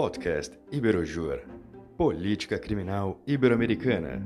[0.00, 1.42] Podcast Iberojur
[1.96, 4.22] Política Criminal Ibero-Americana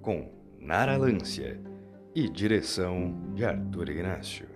[0.00, 1.60] com Nara Lância
[2.14, 4.48] e direção de Arthur Ignacio.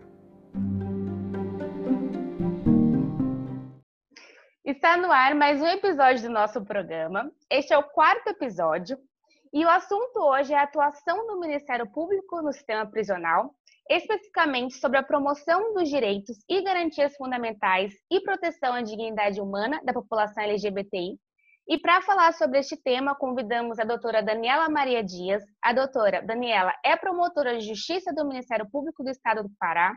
[4.65, 7.30] Está no ar mais um episódio do nosso programa.
[7.51, 8.97] Este é o quarto episódio
[9.52, 13.54] e o assunto hoje é a atuação do Ministério Público no sistema prisional
[13.88, 19.92] especificamente sobre a promoção dos direitos e garantias fundamentais e proteção à dignidade humana da
[19.92, 21.19] população LGBTI.
[21.69, 25.42] E para falar sobre este tema, convidamos a doutora Daniela Maria Dias.
[25.61, 29.97] A doutora Daniela é promotora de Justiça do Ministério Público do Estado do Pará,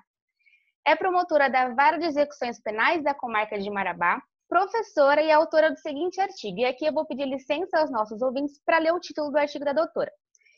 [0.85, 5.77] é promotora da Vara de Execuções Penais da Comarca de Marabá, professora e autora do
[5.77, 6.59] seguinte artigo.
[6.59, 9.63] E aqui eu vou pedir licença aos nossos ouvintes para ler o título do artigo
[9.63, 10.11] da doutora.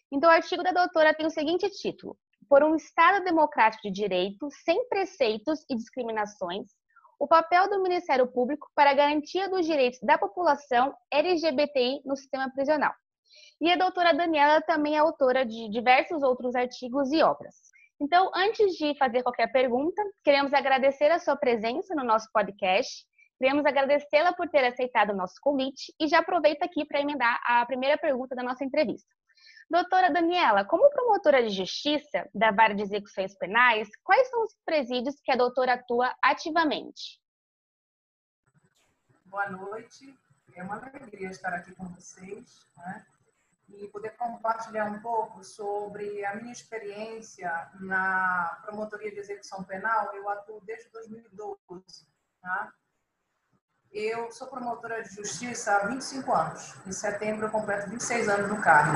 [0.09, 2.17] Então, o artigo da doutora tem o seguinte título:
[2.51, 6.67] por um Estado democrático de direito, sem preceitos e discriminações,
[7.17, 12.51] o papel do Ministério Público para a garantia dos direitos da população LGBTI no sistema
[12.51, 12.91] prisional.
[13.61, 17.55] E a doutora Daniela também é autora de diversos outros artigos e obras.
[18.01, 23.05] Então, antes de fazer qualquer pergunta, queremos agradecer a sua presença no nosso podcast.
[23.39, 27.65] Queremos agradecê-la por ter aceitado o nosso convite e já aproveito aqui para emendar a
[27.65, 29.07] primeira pergunta da nossa entrevista.
[29.70, 35.15] Doutora Daniela, como promotora de justiça da Vara de Execuções Penais, quais são os presídios
[35.23, 37.21] que a doutora atua ativamente?
[39.25, 40.13] Boa noite,
[40.55, 43.05] é uma alegria estar aqui com vocês né?
[43.70, 50.13] e poder compartilhar um pouco sobre a minha experiência na promotoria de execução penal.
[50.13, 52.05] Eu atuo desde 2012.
[52.41, 52.73] Tá?
[53.93, 56.73] Eu sou promotora de justiça há 25 anos.
[56.87, 58.93] Em setembro eu completo 26 anos no cargo,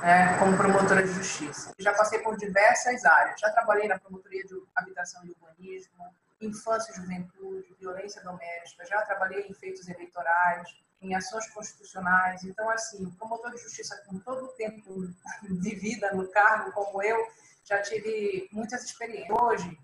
[0.00, 1.72] né, como promotora de justiça.
[1.78, 3.38] Já passei por diversas áreas.
[3.38, 8.84] Já trabalhei na promotoria de habitação e urbanismo, infância e juventude, violência doméstica.
[8.84, 12.42] Já trabalhei em feitos eleitorais, em ações constitucionais.
[12.42, 15.06] Então, assim, promotor de justiça com todo o tempo
[15.62, 17.16] de vida no cargo, como eu,
[17.64, 19.38] já tive muitas experiências.
[19.38, 19.78] Hoje,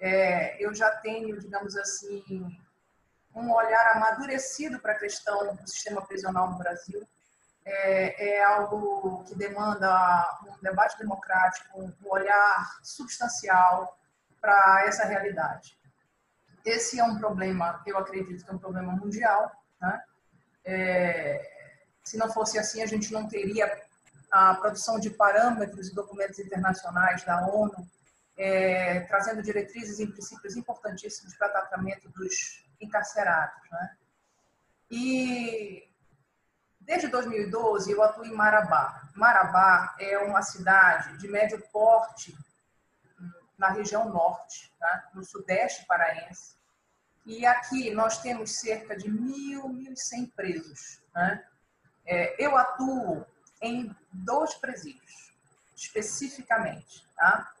[0.00, 2.24] é, eu já tenho, digamos assim,
[3.38, 7.06] um olhar amadurecido para a questão do sistema prisional no Brasil.
[7.64, 13.98] É, é, algo que demanda um debate democrático, um olhar substancial
[14.40, 15.78] para essa realidade.
[16.64, 19.52] Esse é um problema, eu acredito que é um problema mundial.
[19.80, 20.02] Né?
[20.64, 21.50] É,
[22.02, 23.70] se não fosse assim, a gente não teria
[24.30, 27.86] a produção de parâmetros e documentos internacionais da ONU,
[28.36, 33.70] é, trazendo diretrizes e princípios importantíssimos para tratamento dos encarcerados.
[33.70, 33.96] Né?
[34.90, 35.88] E
[36.80, 39.08] desde 2012 eu atuo em Marabá.
[39.14, 42.36] Marabá é uma cidade de médio porte
[43.58, 45.10] na região norte, tá?
[45.12, 46.56] no sudeste paraense.
[47.26, 51.02] E aqui nós temos cerca de mil, mil e cem presos.
[51.14, 51.44] Né?
[52.06, 53.26] É, eu atuo
[53.60, 55.34] em dois presídios,
[55.76, 57.06] especificamente.
[57.16, 57.52] Tá?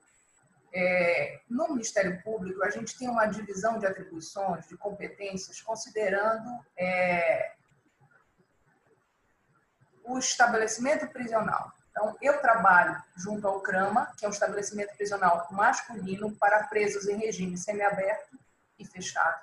[0.72, 7.52] É, no Ministério Público, a gente tem uma divisão de atribuições, de competências, considerando é,
[10.04, 11.72] o estabelecimento prisional.
[11.90, 17.16] Então, eu trabalho junto ao CRAMA, que é um estabelecimento prisional masculino para presos em
[17.16, 18.38] regime semiaberto
[18.78, 19.40] e fechado.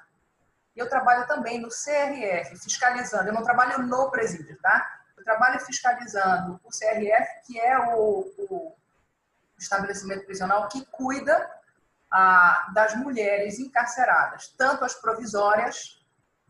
[0.75, 3.29] E eu trabalho também no CRF, fiscalizando.
[3.29, 5.01] Eu não trabalho no presídio, tá?
[5.17, 8.75] Eu trabalho fiscalizando o CRF, que é o, o
[9.57, 11.49] estabelecimento prisional que cuida
[12.11, 16.01] ah, das mulheres encarceradas, tanto as provisórias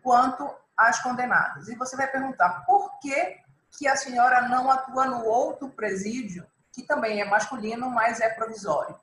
[0.02, 1.68] quanto as condenadas.
[1.68, 3.38] E você vai perguntar por que,
[3.78, 9.00] que a senhora não atua no outro presídio, que também é masculino, mas é provisório?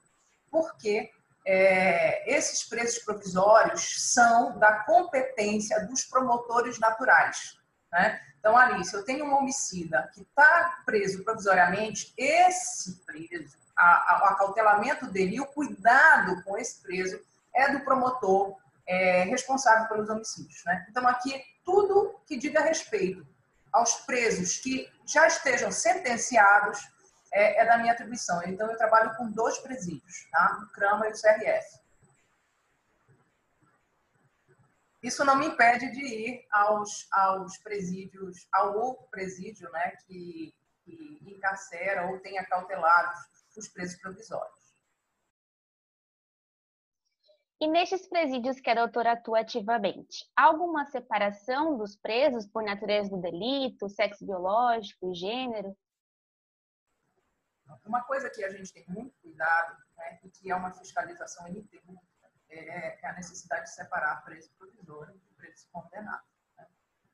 [0.50, 1.10] Porque
[1.44, 7.58] é, esses presos provisórios são da competência dos promotores naturais.
[7.90, 8.20] Né?
[8.42, 15.06] Então, Alice, eu tenho um homicida que está preso provisoriamente, esse preso a, o acautelamento
[15.06, 17.20] dele e o cuidado com esse preso
[17.54, 20.61] é do promotor é, responsável pelos homicídios.
[20.67, 20.87] Né?
[20.90, 23.25] Então, aqui, tudo que diga respeito
[23.72, 26.81] aos presos que já estejam sentenciados
[27.32, 28.43] é, é da minha atribuição.
[28.44, 30.58] Então, eu trabalho com dois presídios, tá?
[30.64, 31.81] o CRAMA e o CRF.
[35.02, 40.54] Isso não me impede de ir aos, aos presídios, ao outro presídio, né, que,
[40.84, 43.19] que encarcera ou tem acautelados
[43.56, 44.62] os presos provisórios.
[47.60, 53.10] E nestes presídios que a doutora atua ativamente, há alguma separação dos presos por natureza
[53.10, 55.76] do delito, sexo biológico, gênero?
[57.87, 62.12] Uma coisa que a gente tem muito cuidado, né, e que é uma fiscalização ininterrupta,
[62.52, 66.25] é, é a necessidade de separar preso provisório e preso condenado.
[66.56, 66.66] Né?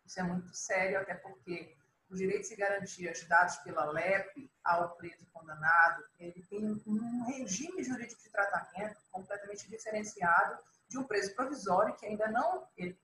[0.05, 1.77] Isso é muito sério, até porque
[2.11, 8.23] os direitos e garantias dados pela LEP ao preso condenado, ele tem um regime jurídico
[8.23, 10.59] de tratamento completamente diferenciado
[10.89, 12.99] de um preso provisório que ainda não, ele,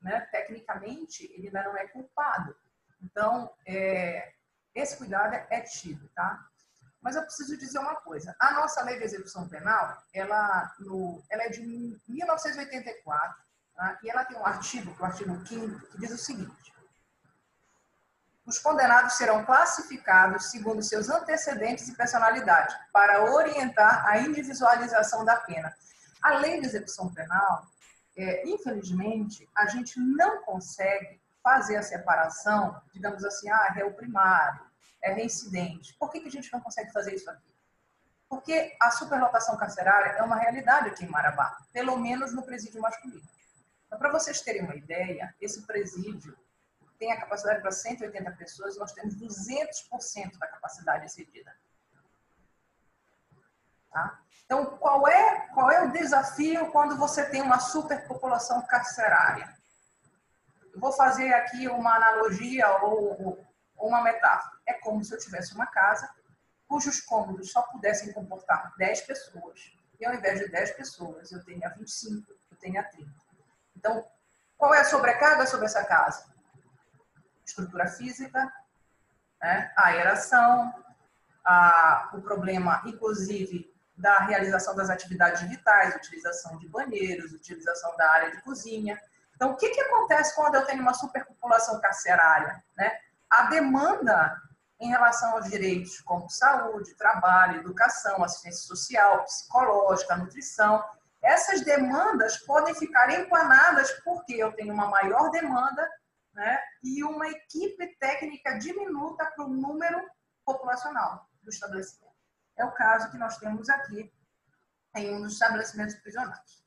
[0.00, 2.56] né, tecnicamente, ele ainda não é culpado.
[3.02, 4.32] Então, é,
[4.74, 6.48] esse cuidado é tido, tá?
[7.06, 8.34] Mas eu preciso dizer uma coisa.
[8.36, 11.62] A nossa lei de execução penal, ela, no, ela é de
[12.08, 13.36] 1984,
[13.76, 13.96] tá?
[14.02, 16.74] e ela tem um artigo, o artigo 5 que diz o seguinte.
[18.44, 25.72] Os condenados serão classificados segundo seus antecedentes e personalidade, para orientar a individualização da pena.
[26.20, 27.68] A lei de execução penal,
[28.16, 34.65] é, infelizmente, a gente não consegue fazer a separação, digamos assim, ah, réu primário,
[35.06, 35.94] é reincidente.
[35.94, 37.54] Por que, que a gente não consegue fazer isso aqui?
[38.28, 43.26] Porque a superlotação carcerária é uma realidade aqui em Marabá, pelo menos no presídio masculino.
[43.86, 46.36] Então, para vocês terem uma ideia, esse presídio
[46.98, 51.54] tem a capacidade para 180 pessoas, nós temos 200% da capacidade excedida.
[53.92, 54.18] Tá?
[54.44, 59.54] Então, qual é, qual é o desafio quando você tem uma superpopulação carcerária?
[60.72, 64.55] Eu vou fazer aqui uma analogia ou, ou uma metáfora.
[64.66, 66.08] É como se eu tivesse uma casa
[66.68, 69.72] cujos cômodos só pudessem comportar 10 pessoas.
[69.98, 73.10] E ao invés de 10 pessoas, eu tenha 25, eu tenha 30.
[73.76, 74.04] Então,
[74.58, 76.26] qual é a sobrecarga sobre essa casa?
[77.44, 78.52] Estrutura física,
[79.40, 79.72] né?
[79.76, 80.74] a aeração,
[81.44, 88.30] a, o problema, inclusive, da realização das atividades vitais, utilização de banheiros, utilização da área
[88.30, 89.00] de cozinha.
[89.34, 92.62] Então, o que, que acontece quando eu tenho uma superpopulação carcerária?
[92.76, 92.98] Né?
[93.30, 94.36] A demanda
[94.78, 100.84] em relação aos direitos como saúde, trabalho, educação, assistência social, psicológica, nutrição,
[101.22, 105.90] essas demandas podem ficar empanadas porque eu tenho uma maior demanda
[106.34, 110.00] né, e uma equipe técnica diminuta para o número
[110.44, 112.14] populacional do estabelecimento.
[112.56, 114.12] É o caso que nós temos aqui
[114.94, 116.64] em um dos estabelecimentos prisionais.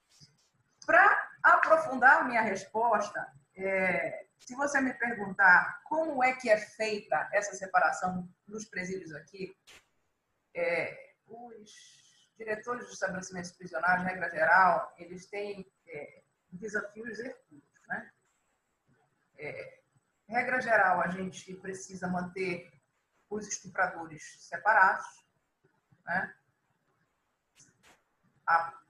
[0.86, 7.56] Para aprofundar minha resposta, é, se você me perguntar como é que é feita essa
[7.56, 9.56] separação nos presídios aqui,
[10.56, 11.72] é, os
[12.38, 18.12] diretores dos estabelecimentos prisionais, regra geral, eles têm é, desafios hercúleos, né?
[19.38, 19.80] É,
[20.28, 22.72] regra geral, a gente precisa manter
[23.30, 25.06] os estupradores separados,
[26.06, 26.36] né?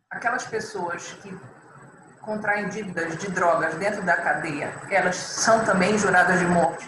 [0.10, 1.30] Aquelas pessoas que
[2.22, 6.86] contraem dívidas de drogas dentro da cadeia, elas são também juradas de morte.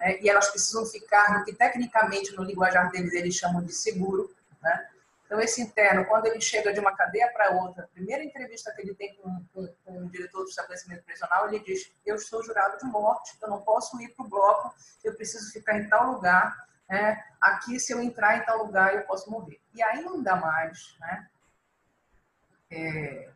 [0.00, 0.18] Né?
[0.20, 4.34] E elas precisam ficar no que tecnicamente no linguajar deles eles chamam de seguro.
[4.62, 4.88] Né?
[5.24, 8.82] Então, esse interno, quando ele chega de uma cadeia para outra, a primeira entrevista que
[8.82, 12.78] ele tem com, com, com, o diretor do estabelecimento prisional, ele diz: Eu estou jurado
[12.78, 16.56] de morte, eu não posso ir para o bloco, eu preciso ficar em tal lugar.
[16.88, 17.24] Né?
[17.40, 19.58] Aqui, se eu entrar em tal lugar, eu posso morrer.
[19.74, 21.28] E ainda mais, né?
[22.70, 23.30] É,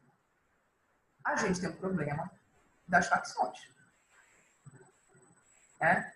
[1.28, 2.30] a gente tem um problema
[2.86, 3.58] das facções.
[5.80, 6.12] Né?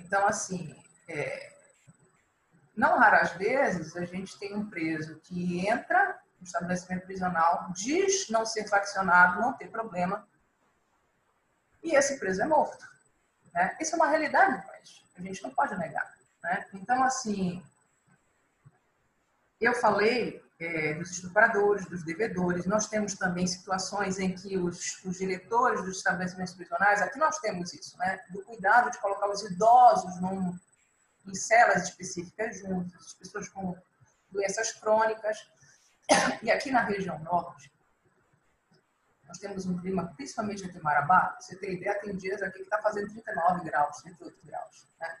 [0.00, 0.74] Então, assim,
[1.08, 1.52] é,
[2.76, 8.44] não raras vezes a gente tem um preso que entra no estabelecimento prisional, diz não
[8.44, 10.28] ser faccionado, não ter problema,
[11.82, 12.86] e esse preso é morto.
[13.54, 13.76] Né?
[13.80, 16.14] Isso é uma realidade, mas a gente não pode negar.
[16.42, 16.66] Né?
[16.74, 17.64] Então, assim,
[19.60, 22.66] eu falei é, dos estupradores, dos devedores.
[22.66, 27.72] Nós temos também situações em que os, os, diretores dos estabelecimentos prisionais, aqui nós temos
[27.74, 30.58] isso, né, do cuidado de colocar os idosos num,
[31.26, 33.76] em celas específicas juntos, as pessoas com
[34.30, 35.38] doenças crônicas.
[36.42, 37.70] E aqui na região norte,
[39.26, 42.64] nós temos um clima, principalmente aqui em Marabá, você tem ideia, tem dias aqui que
[42.64, 44.88] está fazendo 39 graus, 38 graus.
[45.00, 45.18] Né?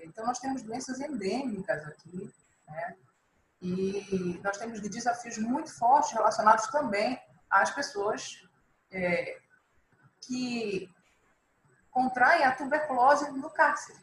[0.00, 2.30] Então, nós temos doenças endêmicas aqui,
[2.68, 2.96] né?
[3.62, 8.42] E nós temos desafios muito fortes relacionados também às pessoas
[8.90, 9.38] é,
[10.20, 10.88] que
[11.90, 13.98] contraem a tuberculose no cárcere.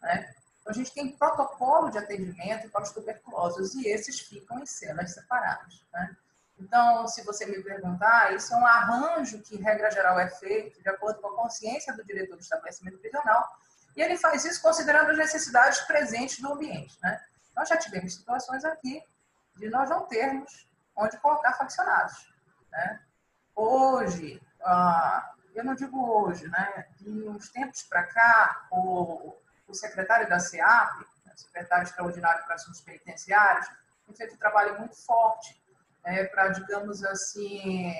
[0.00, 0.34] Né?
[0.60, 5.12] Então, a gente tem protocolo de atendimento para os tuberculosos e esses ficam em celas
[5.12, 5.84] separadas.
[5.92, 6.16] Né?
[6.58, 10.88] Então, se você me perguntar, isso é um arranjo que, regra geral, é feito de
[10.88, 13.44] acordo com a consciência do diretor do estabelecimento prisional,
[13.96, 16.96] e ele faz isso considerando as necessidades presentes do ambiente.
[17.02, 17.20] Né?
[17.56, 19.02] Nós já tivemos situações aqui
[19.56, 22.32] de nós não termos onde colocar faccionados.
[22.70, 23.00] Né?
[23.54, 26.86] Hoje, ah, eu não digo hoje, né?
[27.00, 29.36] de uns tempos para cá, o,
[29.68, 33.68] o secretário da SEAP, né, secretário extraordinário para assuntos penitenciários,
[34.06, 35.60] tem feito um trabalho muito forte
[36.04, 37.94] né, para, digamos assim,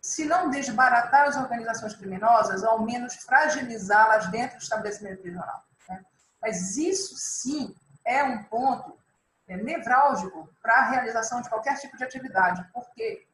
[0.00, 5.64] se não desbaratar as organizações criminosas, ao menos fragilizá-las dentro do estabelecimento prisional.
[5.88, 6.04] Né?
[6.40, 8.98] Mas isso sim é um ponto
[9.46, 13.26] é, nevrálgico para a realização de qualquer tipo de atividade, porque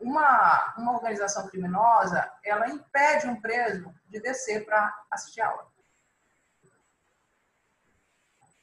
[0.00, 5.66] uma, uma organização criminosa, ela impede um preso de descer para assistir aula.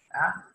[0.10, 0.46] Tá?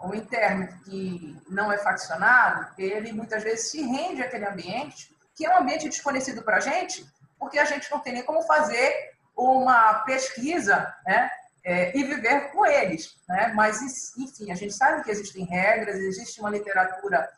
[0.00, 5.54] O interno que não é faccionado, ele muitas vezes se rende àquele ambiente, que é
[5.54, 10.00] um ambiente desconhecido para a gente, porque a gente não tem nem como fazer uma
[10.00, 11.30] pesquisa né,
[11.64, 13.18] é, e viver com eles.
[13.28, 13.52] Né?
[13.54, 13.80] Mas,
[14.18, 17.28] enfim, a gente sabe que existem regras, existe uma literatura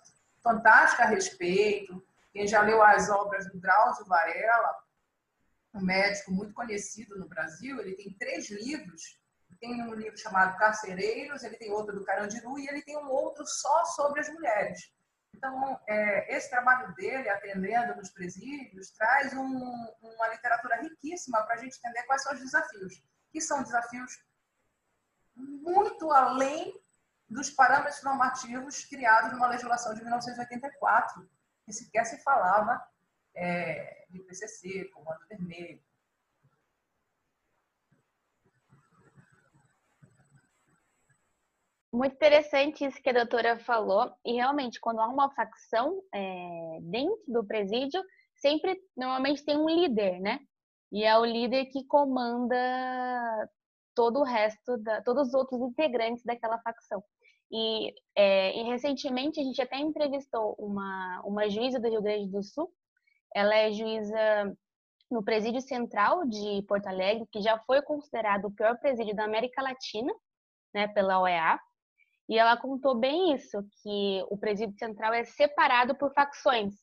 [0.42, 4.76] fantástica a respeito, quem já leu as obras do Drauzio Varela,
[5.75, 9.18] um médico muito conhecido no Brasil, ele tem três livros.
[9.61, 13.47] Tem um livro chamado Carcereiros, ele tem outro do Carandiru e ele tem um outro
[13.47, 14.92] só sobre as mulheres.
[15.35, 21.59] Então, é, esse trabalho dele, atendendo nos presídios, traz um, uma literatura riquíssima para a
[21.59, 24.25] gente entender quais são os desafios, que são desafios
[25.35, 26.80] muito além
[27.28, 31.28] dos parâmetros normativos criados numa legislação de 1984
[31.64, 32.80] que sequer se falava
[33.35, 35.83] é, de PCC, Comando Vermelho.
[41.92, 44.14] Muito interessante isso que a doutora falou.
[44.25, 48.02] E realmente, quando há uma facção é, dentro do presídio,
[48.35, 50.47] sempre, normalmente tem um líder, né?
[50.93, 52.57] E é o líder que comanda
[53.95, 57.02] todo o resto, da, todos os outros integrantes daquela facção.
[57.50, 62.43] E, é, e, recentemente a gente até entrevistou uma, uma juíza do Rio Grande do
[62.43, 62.71] Sul.
[63.35, 64.57] Ela é juíza
[65.11, 69.62] no Presídio Central de Porto Alegre, que já foi considerado o pior presídio da América
[69.62, 70.12] Latina,
[70.75, 71.59] né, pela OEA.
[72.28, 76.75] E ela contou bem isso, que o Presídio Central é separado por facções.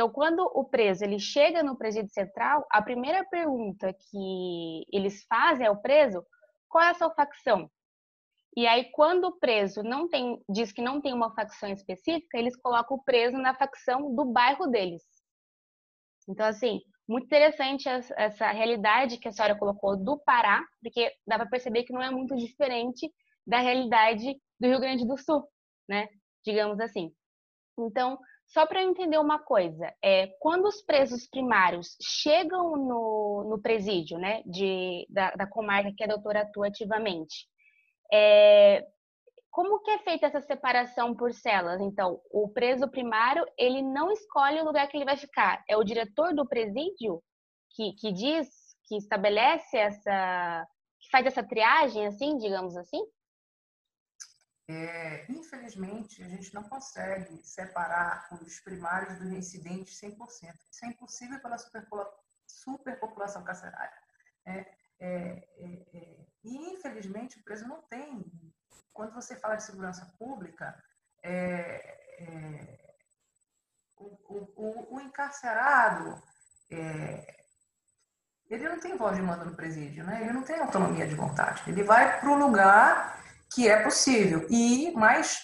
[0.00, 5.66] Então, quando o preso ele chega no Presídio Central, a primeira pergunta que eles fazem
[5.66, 6.24] ao preso,
[6.70, 7.70] qual é a sua facção?
[8.56, 12.56] E aí, quando o preso não tem, diz que não tem uma facção específica, eles
[12.56, 15.02] colocam o preso na facção do bairro deles.
[16.26, 21.50] Então, assim, muito interessante essa realidade que a senhora colocou do Pará, porque dá para
[21.50, 23.12] perceber que não é muito diferente
[23.46, 25.46] da realidade do Rio Grande do Sul,
[25.86, 26.08] né?
[26.42, 27.12] Digamos assim.
[27.78, 28.18] Então,
[28.52, 34.42] só para entender uma coisa, é quando os presos primários chegam no, no presídio, né,
[34.44, 37.46] de, da, da comarca que a doutora atua ativamente,
[38.12, 38.84] é,
[39.50, 41.80] como que é feita essa separação por celas?
[41.80, 45.62] Então, o preso primário, ele não escolhe o lugar que ele vai ficar.
[45.68, 47.20] É o diretor do presídio
[47.74, 48.48] que, que diz,
[48.86, 50.66] que estabelece essa,
[51.00, 53.00] que faz essa triagem, assim, digamos assim?
[54.70, 60.16] É, infelizmente, a gente não consegue separar os primários dos reincidentes 100%.
[60.70, 61.56] Isso é impossível pela
[62.46, 63.98] superpopulação carcerária.
[64.46, 64.68] É, é,
[65.00, 68.24] é, é, e, infelizmente, o preso não tem.
[68.92, 70.80] Quando você fala de segurança pública,
[71.24, 72.94] é,
[73.96, 76.22] o, o, o, encarcerado,
[78.48, 80.22] ele não tem voz de mando no presídio, né?
[80.22, 81.68] ele não tem autonomia de vontade.
[81.68, 83.19] Ele vai para o lugar
[83.52, 84.46] que é possível.
[84.48, 85.38] E, mas,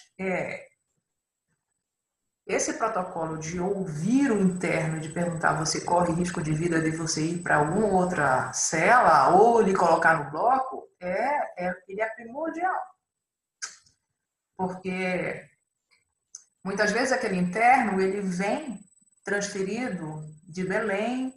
[2.47, 7.21] esse protocolo de ouvir o interno, de perguntar você corre risco de vida de você
[7.21, 12.81] ir para alguma outra cela ou lhe colocar no bloco, é, é, ele é primordial.
[14.55, 15.45] Porque
[16.63, 18.79] muitas vezes aquele interno ele vem
[19.25, 21.33] transferido de Belém,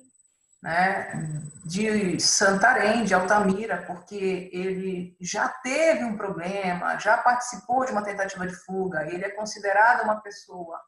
[0.62, 8.04] né, de Santarém, de Altamira, porque ele já teve um problema, já participou de uma
[8.04, 10.78] tentativa de fuga, ele é considerado uma pessoa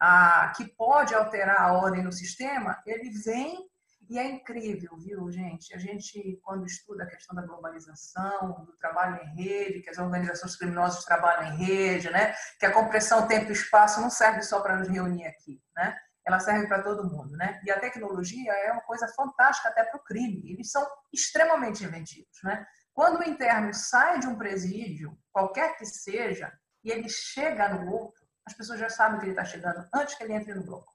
[0.00, 3.70] a, que pode alterar a ordem no sistema, ele vem
[4.08, 5.72] e é incrível, viu, gente?
[5.72, 10.56] A gente, quando estuda a questão da globalização, do trabalho em rede, que as organizações
[10.56, 12.34] criminosas trabalham em rede, né?
[12.58, 15.96] Que a compressão tempo e espaço não serve só para nos reunir aqui, né?
[16.26, 17.60] Ela serve para todo mundo, né?
[17.64, 20.52] E a tecnologia é uma coisa fantástica até para o crime.
[20.52, 22.66] Eles são extremamente inventivos, né?
[22.92, 26.52] Quando o interno sai de um presídio, qualquer que seja,
[26.84, 30.24] e ele chega no outro, as pessoas já sabem que ele está chegando antes que
[30.24, 30.92] ele entre no bloco.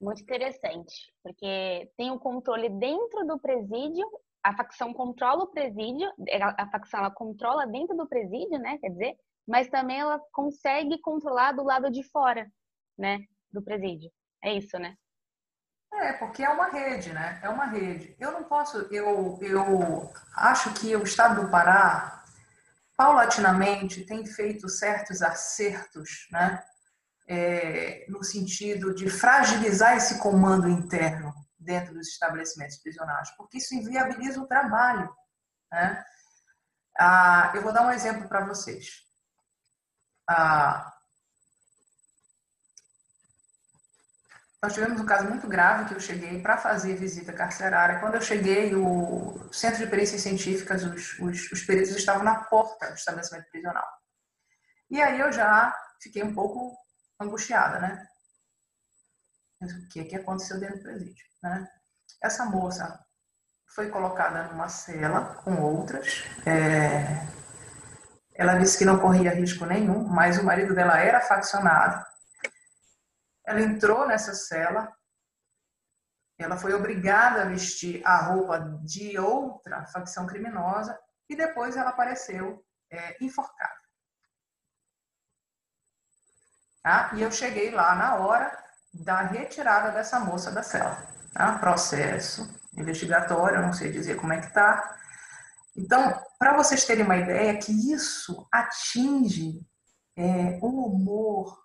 [0.00, 4.04] Muito interessante, porque tem o um controle dentro do presídio,
[4.42, 6.12] a facção controla o presídio,
[6.58, 8.78] a facção ela controla dentro do presídio, né?
[8.78, 12.50] Quer dizer, mas também ela consegue controlar do lado de fora,
[12.98, 13.20] né?
[13.52, 14.10] Do presídio.
[14.42, 14.96] É isso, né?
[15.94, 17.38] É, porque é uma rede, né?
[17.42, 18.16] É uma rede.
[18.18, 22.24] Eu não posso, eu, eu acho que o estado do Pará
[22.96, 26.62] paulatinamente tem feito certos acertos, né?
[27.28, 34.40] é, no sentido de fragilizar esse comando interno dentro dos estabelecimentos prisionais, porque isso inviabiliza
[34.40, 35.10] o trabalho.
[35.70, 36.04] Né?
[36.98, 39.02] Ah, eu vou dar um exemplo para vocês.
[44.62, 47.98] Nós tivemos um caso muito grave que eu cheguei para fazer visita carcerária.
[47.98, 52.86] Quando eu cheguei, o Centro de Perícias Científicas, os, os, os peritos estavam na porta
[52.86, 53.86] do estabelecimento prisional.
[54.88, 56.76] E aí eu já fiquei um pouco
[57.20, 58.06] angustiada, né?
[59.60, 61.68] O que, que aconteceu dentro do presídio, né?
[62.22, 63.04] Essa moça
[63.74, 66.24] foi colocada numa cela com outras.
[66.46, 67.41] É...
[68.42, 72.04] Ela disse que não corria risco nenhum, mas o marido dela era faccionado.
[73.46, 74.92] Ela entrou nessa cela,
[76.36, 82.64] ela foi obrigada a vestir a roupa de outra facção criminosa e depois ela apareceu
[82.90, 83.80] é, enforcada.
[86.82, 87.12] Tá?
[87.14, 88.58] E eu cheguei lá na hora
[88.92, 90.96] da retirada dessa moça da cela.
[91.32, 91.60] Tá?
[91.60, 94.98] Processo investigatório, não sei dizer como é que está.
[95.76, 99.66] Então, para vocês terem uma ideia que isso atinge
[100.16, 101.58] é, o humor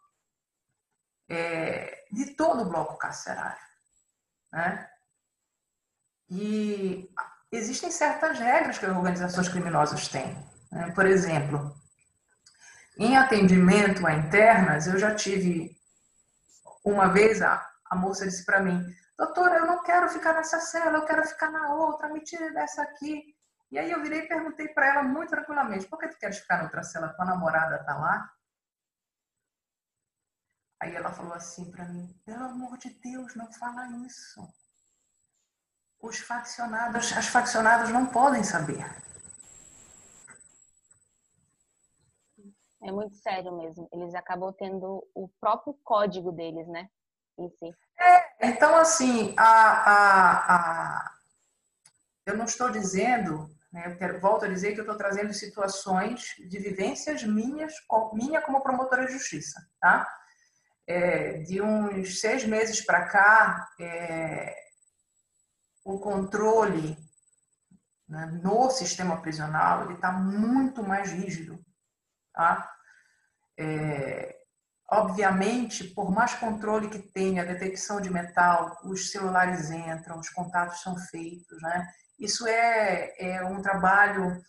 [1.30, 3.62] é, de todo o bloco carcerário.
[4.52, 4.90] Né?
[6.30, 7.10] E
[7.52, 10.36] existem certas regras que as organizações criminosas têm.
[10.72, 10.92] Né?
[10.92, 11.76] Por exemplo,
[12.98, 15.78] em atendimento a internas, eu já tive
[16.84, 18.84] uma vez a, a moça disse para mim,
[19.18, 22.82] doutora, eu não quero ficar nessa cela, eu quero ficar na outra, me tire dessa
[22.82, 23.36] aqui.
[23.69, 26.57] E aí eu virei e perguntei para ela muito tranquilamente, por que tu queres ficar
[26.57, 27.13] na outra cela?
[27.13, 28.33] Tua namorada tá lá?
[30.79, 34.41] Aí ela falou assim para mim, pelo amor de Deus, não fala isso.
[36.00, 38.86] Os faccionados, as faccionadas não podem saber.
[42.83, 43.89] É muito sério mesmo.
[43.91, 46.89] Eles acabam tendo o próprio código deles, né?
[47.38, 47.75] Em si.
[47.99, 51.17] É, então, assim, a, a, a...
[52.25, 53.49] eu não estou dizendo,
[53.86, 57.74] eu quero, volto a dizer que eu estou trazendo situações de vivências minhas,
[58.13, 60.08] minha como promotora de justiça, tá?
[60.88, 64.56] É, de uns seis meses para cá, é,
[65.84, 66.98] o controle
[68.08, 71.60] né, no sistema prisional ele está muito mais rígido.
[72.34, 72.72] Tá?
[73.58, 74.36] É,
[74.90, 80.82] obviamente, por mais controle que tenha, a detecção de metal, os celulares entram, os contatos
[80.82, 81.62] são feitos.
[81.62, 81.88] Né?
[82.19, 84.41] Isso é, é um trabalho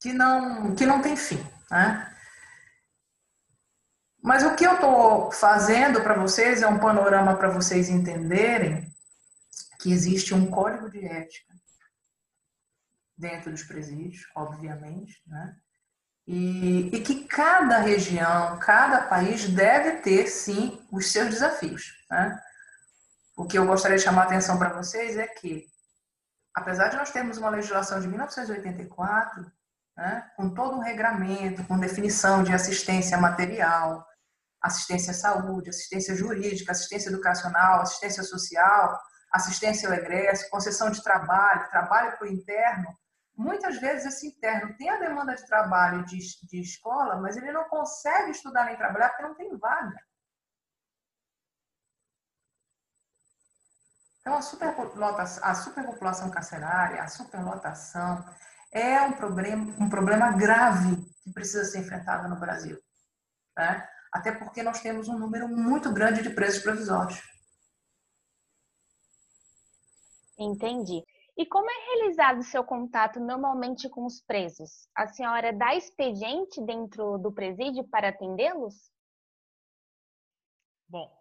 [0.00, 1.44] que não, que não tem fim.
[1.70, 2.16] Né?
[4.22, 8.92] Mas o que eu estou fazendo para vocês é um panorama para vocês entenderem
[9.80, 11.54] que existe um código de ética
[13.16, 15.56] dentro dos presídios, obviamente, né?
[16.30, 21.94] E, e, que cada região, cada país deve ter, sim, os seus desafios.
[22.10, 22.38] Né?
[23.34, 25.66] O que eu gostaria de chamar a atenção para vocês é que,
[26.58, 29.50] apesar de nós termos uma legislação de 1984,
[29.96, 34.04] né, com todo um regramento, com definição de assistência material,
[34.60, 38.98] assistência à saúde, assistência jurídica, assistência educacional, assistência social,
[39.32, 42.86] assistência ao egresso, concessão de trabalho, trabalho para o interno,
[43.36, 47.68] muitas vezes esse interno tem a demanda de trabalho de, de escola, mas ele não
[47.68, 49.96] consegue estudar nem trabalhar porque não tem vaga.
[54.28, 58.22] Então, a, superlotação, a superpopulação carcerária, a superlotação,
[58.70, 62.78] é um problema, um problema grave que precisa ser enfrentado no Brasil.
[63.56, 63.88] Né?
[64.12, 67.18] Até porque nós temos um número muito grande de presos provisórios.
[70.38, 71.02] Entendi.
[71.34, 74.90] E como é realizado o seu contato normalmente com os presos?
[74.94, 78.74] A senhora dá expediente dentro do presídio para atendê-los?
[80.86, 81.17] Bom,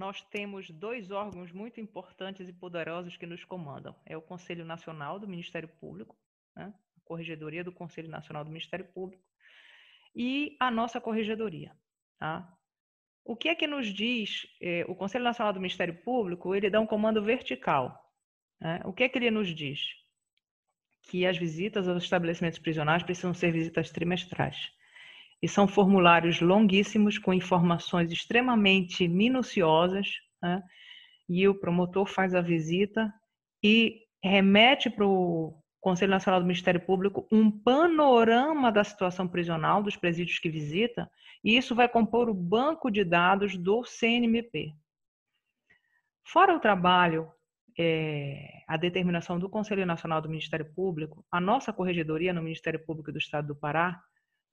[0.00, 3.94] nós temos dois órgãos muito importantes e poderosos que nos comandam.
[4.06, 6.16] É o Conselho Nacional do Ministério Público,
[6.56, 6.72] né?
[6.96, 9.22] a Corregedoria do Conselho Nacional do Ministério Público,
[10.16, 11.76] e a nossa Corregedoria.
[12.18, 12.50] Tá?
[13.22, 16.54] O que é que nos diz eh, o Conselho Nacional do Ministério Público?
[16.54, 18.10] Ele dá um comando vertical.
[18.58, 18.80] Né?
[18.86, 19.80] O que é que ele nos diz?
[21.02, 24.72] Que as visitas aos estabelecimentos prisionais precisam ser visitas trimestrais.
[25.42, 30.08] E são formulários longuíssimos com informações extremamente minuciosas.
[30.42, 30.62] Né?
[31.28, 33.12] E o promotor faz a visita
[33.62, 39.96] e remete para o Conselho Nacional do Ministério Público um panorama da situação prisional dos
[39.96, 41.10] presídios que visita,
[41.42, 44.74] e isso vai compor o banco de dados do CNMP.
[46.22, 47.32] Fora o trabalho,
[47.78, 53.10] é, a determinação do Conselho Nacional do Ministério Público, a nossa corregedoria no Ministério Público
[53.10, 54.00] do Estado do Pará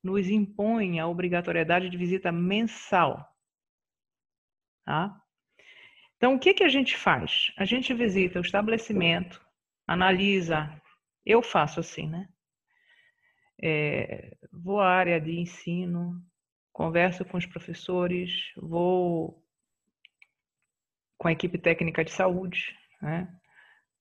[0.03, 3.27] nos impõe a obrigatoriedade de visita mensal.
[4.85, 5.21] Tá?
[6.15, 7.51] Então, o que, que a gente faz?
[7.57, 9.45] A gente visita o estabelecimento,
[9.85, 10.69] analisa,
[11.25, 12.27] eu faço assim, né?
[13.61, 16.23] É, vou à área de ensino,
[16.71, 19.43] converso com os professores, vou
[21.17, 23.27] com a equipe técnica de saúde, né?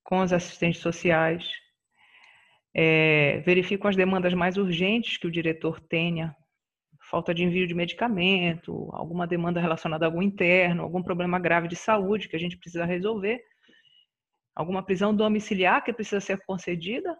[0.03, 1.51] com os assistentes sociais,
[2.79, 3.43] é,
[3.83, 6.35] as demandas mais urgentes que o diretor tenha,
[7.09, 11.75] falta de envio de medicamento, alguma demanda relacionada a algum interno, algum problema grave de
[11.75, 13.41] saúde que a gente precisa resolver,
[14.55, 17.17] alguma prisão domiciliar que precisa ser concedida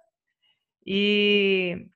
[0.85, 1.87] e,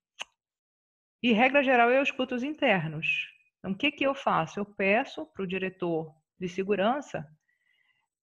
[1.22, 3.30] e regra geral, eu escuto os internos.
[3.60, 4.60] Então, o que, que eu faço?
[4.60, 7.28] Eu peço para o diretor de segurança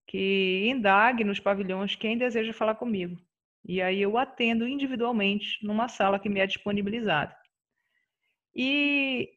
[0.05, 3.17] que indague nos pavilhões quem deseja falar comigo.
[3.69, 7.37] E aí eu atendo individualmente numa sala que me é disponibilizada.
[8.57, 9.31] E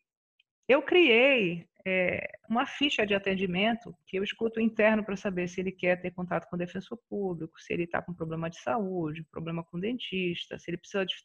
[0.70, 5.72] eu criei é, uma ficha de atendimento que eu escuto interno para saber se ele
[5.72, 9.64] quer ter contato com o defensor público, se ele está com problema de saúde, problema
[9.66, 11.16] com dentista, se ele precisa de,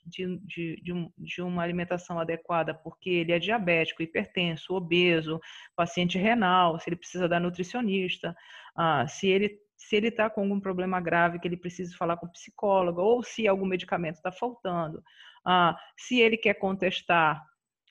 [0.45, 5.41] de, de, um, de, uma alimentação adequada porque ele é diabético, hipertenso, obeso,
[5.77, 8.35] paciente renal, se ele precisa da nutricionista,
[8.75, 12.27] ah, se ele se ele está com algum problema grave que ele precisa falar com
[12.27, 15.03] o psicólogo, ou se algum medicamento está faltando,
[15.45, 17.43] ah, se ele quer contestar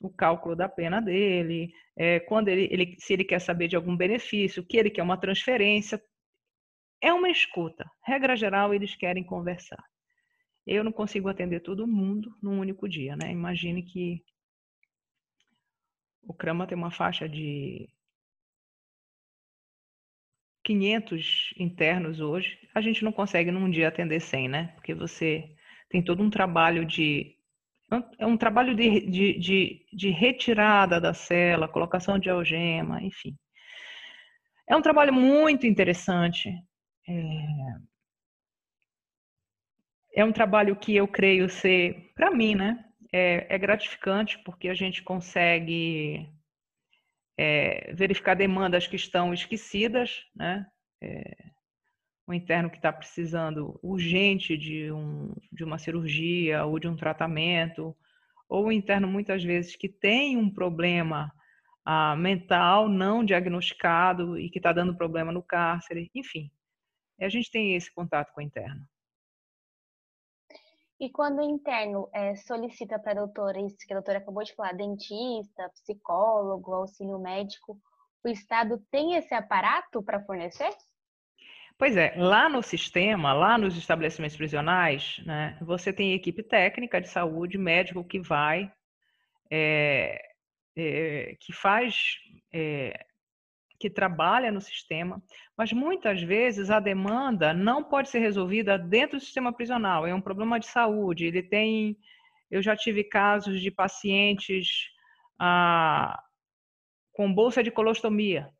[0.02, 3.96] o cálculo da pena dele, é, quando ele, ele, se ele quer saber de algum
[3.96, 6.02] benefício, que ele quer uma transferência.
[7.00, 7.84] É uma escuta.
[8.04, 9.82] Regra geral, eles querem conversar.
[10.66, 13.30] Eu não consigo atender todo mundo num único dia, né?
[13.30, 14.22] Imagine que
[16.22, 17.88] o CRAMA tem uma faixa de
[20.66, 24.72] 500 internos hoje, a gente não consegue num dia atender 100, né?
[24.74, 25.48] Porque você
[25.88, 27.36] tem todo um trabalho de.
[28.18, 33.36] É um trabalho de, de, de, de retirada da cela, colocação de algema, enfim.
[34.68, 36.50] É um trabalho muito interessante.
[37.08, 37.82] É,
[40.16, 42.84] é um trabalho que eu creio ser, para mim, né?
[43.12, 46.28] É, é gratificante porque a gente consegue
[47.38, 50.66] é, verificar demandas que estão esquecidas, né?
[51.02, 51.50] É,
[52.28, 57.96] um interno que está precisando urgente de, um, de uma cirurgia ou de um tratamento,
[58.48, 61.32] ou um interno muitas vezes que tem um problema
[61.84, 66.50] ah, mental não diagnosticado e que está dando problema no cárcere, enfim.
[67.20, 68.84] A gente tem esse contato com o interno.
[70.98, 74.54] E quando o interno é, solicita para a doutora, isso que a doutora acabou de
[74.54, 77.78] falar, dentista, psicólogo, auxílio médico,
[78.24, 80.70] o Estado tem esse aparato para fornecer?
[81.78, 87.08] Pois é, lá no sistema, lá nos estabelecimentos prisionais, né, você tem equipe técnica de
[87.08, 88.72] saúde, médico que vai,
[89.50, 90.18] é,
[90.74, 92.16] é, que faz
[92.50, 93.05] é,
[93.78, 95.22] que trabalha no sistema,
[95.56, 100.06] mas muitas vezes a demanda não pode ser resolvida dentro do sistema prisional.
[100.06, 101.26] É um problema de saúde.
[101.26, 101.96] Ele tem,
[102.50, 104.90] eu já tive casos de pacientes
[105.38, 106.22] ah,
[107.12, 108.50] com bolsa de colostomia,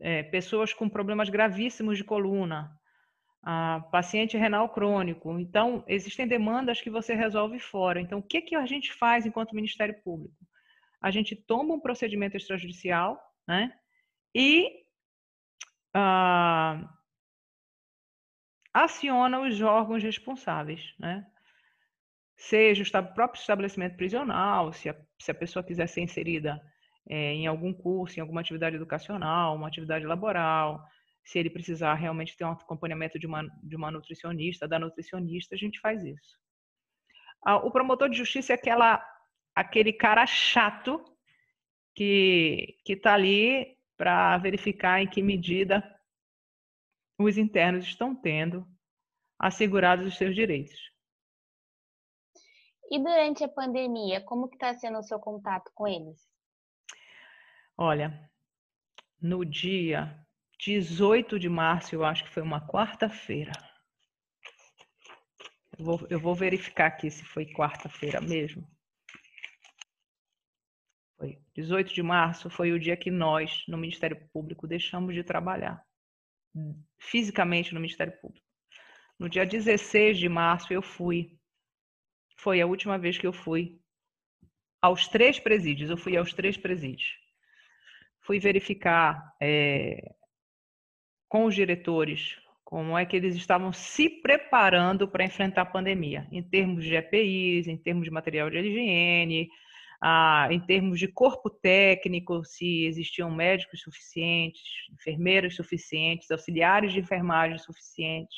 [0.00, 2.70] é, pessoas com problemas gravíssimos de coluna,
[3.42, 5.38] ah, paciente renal crônico.
[5.38, 8.00] Então, existem demandas que você resolve fora.
[8.00, 10.34] Então, o que, que a gente faz enquanto Ministério Público?
[11.04, 13.70] A gente toma um procedimento extrajudicial, né?
[14.34, 14.86] E
[15.94, 16.88] uh,
[18.72, 21.26] aciona os órgãos responsáveis, né?
[22.36, 26.58] Seja o próprio estabelecimento prisional, se a, se a pessoa quiser ser inserida
[27.06, 30.82] é, em algum curso, em alguma atividade educacional, uma atividade laboral,
[31.22, 35.58] se ele precisar realmente ter um acompanhamento de uma, de uma nutricionista, da nutricionista, a
[35.58, 36.38] gente faz isso.
[37.44, 39.04] Ah, o promotor de justiça é aquela
[39.54, 41.04] aquele cara chato
[41.94, 45.82] que que está ali para verificar em que medida
[47.18, 48.66] os internos estão tendo
[49.38, 50.92] assegurados os seus direitos.
[52.90, 56.28] E durante a pandemia, como que está sendo o seu contato com eles?
[57.76, 58.30] Olha,
[59.20, 60.24] no dia
[60.58, 63.52] 18 de março, eu acho que foi uma quarta-feira.
[65.76, 68.68] Eu vou, eu vou verificar aqui se foi quarta-feira mesmo.
[71.24, 75.82] Foi 18 de março foi o dia que nós, no Ministério Público, deixamos de trabalhar
[76.98, 78.46] fisicamente no Ministério Público.
[79.18, 81.38] No dia 16 de março eu fui.
[82.36, 83.80] Foi a última vez que eu fui
[84.82, 85.88] aos três presídios.
[85.88, 87.16] Eu fui aos três presídios.
[88.20, 90.14] Fui verificar é,
[91.28, 96.42] com os diretores como é que eles estavam se preparando para enfrentar a pandemia, em
[96.42, 99.48] termos de EPIs, em termos de material de higiene,
[100.06, 104.62] ah, em termos de corpo técnico, se existiam médicos suficientes,
[104.92, 108.36] enfermeiros suficientes, auxiliares de enfermagem suficientes.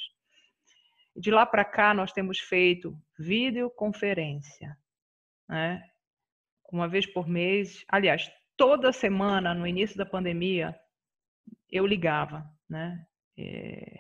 [1.17, 4.79] De lá para cá, nós temos feito videoconferência,
[5.49, 5.83] né?
[6.71, 7.85] uma vez por mês.
[7.89, 10.73] Aliás, toda semana, no início da pandemia,
[11.69, 13.05] eu ligava, né?
[13.37, 13.99] É,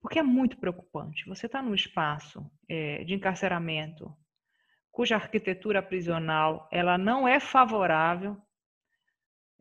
[0.00, 1.28] porque é muito preocupante.
[1.28, 4.12] Você está num espaço é, de encarceramento
[4.98, 8.36] cuja arquitetura prisional ela não é favorável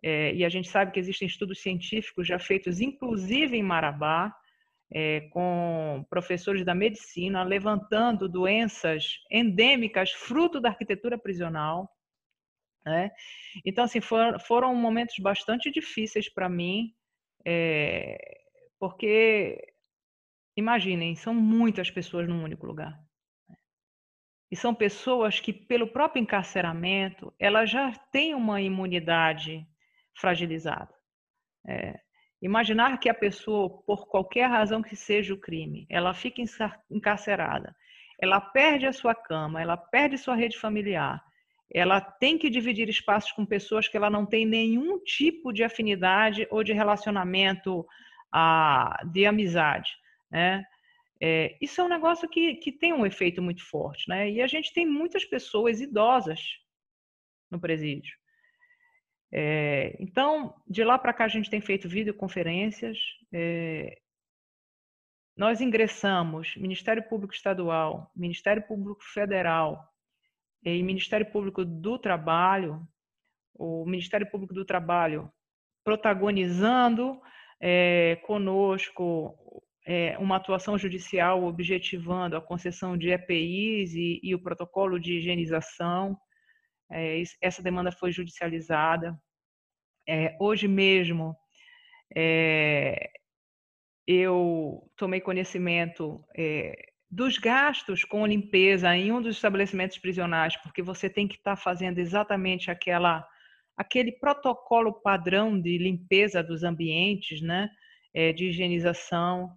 [0.02, 4.36] é, e a gente sabe que existem estudos científicos já feitos, inclusive em Marabá,
[4.92, 11.88] é, com professores da medicina, levantando doenças endêmicas fruto da arquitetura prisional.
[12.84, 13.12] Né?
[13.64, 16.96] Então, assim, foram, foram momentos bastante difíceis para mim,
[17.46, 18.40] é,
[18.80, 19.72] porque
[20.58, 23.00] Imaginem, são muitas pessoas num único lugar.
[24.50, 29.68] E são pessoas que, pelo próprio encarceramento, elas já têm uma imunidade
[30.16, 30.94] fragilizada.
[31.68, 32.00] É,
[32.42, 36.42] imaginar que a pessoa, por qualquer razão que seja o crime, ela fica
[36.90, 37.76] encarcerada,
[38.22, 41.22] ela perde a sua cama, ela perde sua rede familiar,
[41.74, 46.48] ela tem que dividir espaços com pessoas que ela não tem nenhum tipo de afinidade
[46.50, 47.86] ou de relacionamento
[48.32, 49.92] ah, de amizade
[50.30, 50.64] né?
[51.22, 54.30] É, isso é um negócio que, que tem um efeito muito forte, né?
[54.30, 56.40] E a gente tem muitas pessoas idosas
[57.50, 58.16] no presídio.
[59.32, 62.98] É, então, de lá para cá a gente tem feito videoconferências.
[63.34, 63.98] É,
[65.36, 69.88] nós ingressamos Ministério Público Estadual, Ministério Público Federal
[70.64, 72.88] e Ministério Público do Trabalho,
[73.54, 75.32] o Ministério Público do Trabalho
[75.84, 77.20] protagonizando
[77.62, 85.00] é, conosco é, uma atuação judicial objetivando a concessão de EPIs e, e o protocolo
[85.00, 86.18] de higienização.
[86.92, 89.18] É, essa demanda foi judicializada.
[90.06, 91.38] É, hoje mesmo,
[92.14, 93.12] é,
[94.06, 96.76] eu tomei conhecimento é,
[97.10, 101.62] dos gastos com limpeza em um dos estabelecimentos prisionais, porque você tem que estar tá
[101.62, 103.26] fazendo exatamente aquela,
[103.78, 107.70] aquele protocolo padrão de limpeza dos ambientes, né,
[108.14, 109.56] é, de higienização.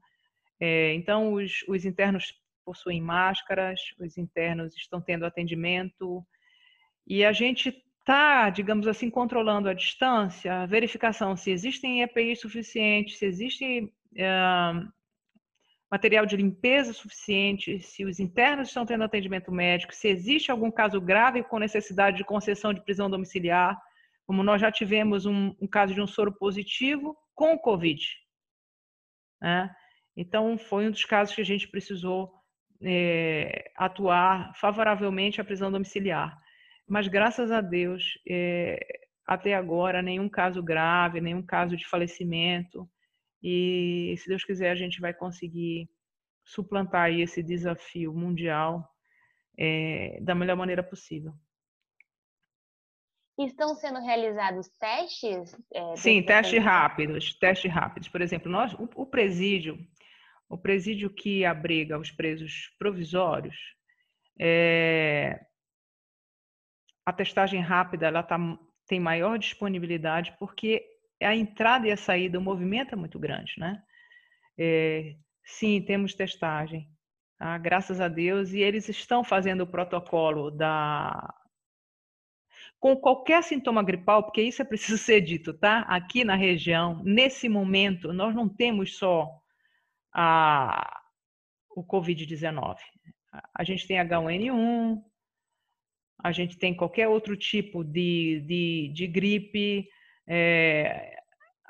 [0.61, 6.25] É, então, os, os internos possuem máscaras, os internos estão tendo atendimento
[7.07, 13.19] e a gente está, digamos assim, controlando a distância, a verificação se existem EPIs suficientes,
[13.19, 14.93] se existe uh,
[15.91, 21.01] material de limpeza suficiente, se os internos estão tendo atendimento médico, se existe algum caso
[21.01, 23.81] grave com necessidade de concessão de prisão domiciliar,
[24.27, 28.01] como nós já tivemos um, um caso de um soro positivo com Covid.
[29.41, 29.75] Né?
[30.17, 32.33] Então, foi um dos casos que a gente precisou
[32.83, 36.37] é, atuar favoravelmente à prisão domiciliar.
[36.89, 38.79] Mas, graças a Deus, é,
[39.27, 42.89] até agora, nenhum caso grave, nenhum caso de falecimento.
[43.43, 45.89] E, se Deus quiser, a gente vai conseguir
[46.45, 48.89] suplantar esse desafio mundial
[49.57, 51.33] é, da melhor maneira possível.
[53.39, 55.57] Estão sendo realizados testes?
[55.73, 58.09] É, Sim, testes rápidos, testes rápidos.
[58.09, 59.79] Por exemplo, nós, o, o presídio,
[60.51, 63.57] o presídio que abriga os presos provisórios,
[64.39, 65.41] é,
[67.07, 68.37] a testagem rápida ela tá,
[68.87, 70.85] tem maior disponibilidade porque
[71.23, 73.81] a entrada e a saída, o movimento é muito grande, né?
[74.59, 76.91] É, sim, temos testagem,
[77.39, 77.57] tá?
[77.57, 81.33] graças a Deus, e eles estão fazendo o protocolo da
[82.81, 85.81] com qualquer sintoma gripal, porque isso é preciso ser dito, tá?
[85.83, 89.40] Aqui na região, nesse momento, nós não temos só
[90.13, 91.01] a,
[91.75, 92.77] o Covid-19.
[93.55, 95.03] A gente tem H1N1,
[96.23, 99.89] a gente tem qualquer outro tipo de, de, de gripe,
[100.27, 101.17] é,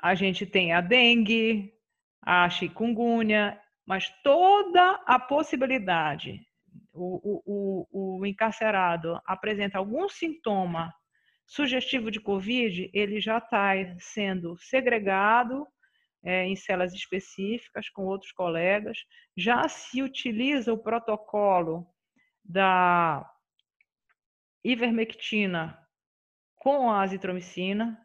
[0.01, 1.71] a gente tem a dengue,
[2.21, 6.39] a chikungunya, mas toda a possibilidade,
[6.93, 10.93] o, o, o encarcerado apresenta algum sintoma
[11.45, 15.67] sugestivo de Covid, ele já está sendo segregado
[16.23, 18.97] é, em celas específicas com outros colegas.
[19.35, 21.87] Já se utiliza o protocolo
[22.43, 23.27] da
[24.63, 25.77] ivermectina
[26.55, 27.97] com a azitromicina.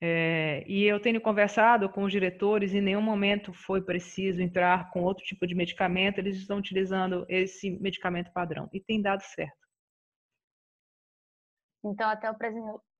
[0.00, 5.02] É, e eu tenho conversado com os diretores, em nenhum momento foi preciso entrar com
[5.02, 9.64] outro tipo de medicamento, eles estão utilizando esse medicamento padrão e tem dado certo.
[11.82, 12.34] Então, até o,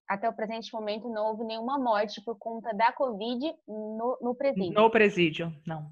[0.09, 4.73] até o presente momento não houve nenhuma morte por conta da Covid no, no presídio.
[4.73, 5.91] No presídio, não.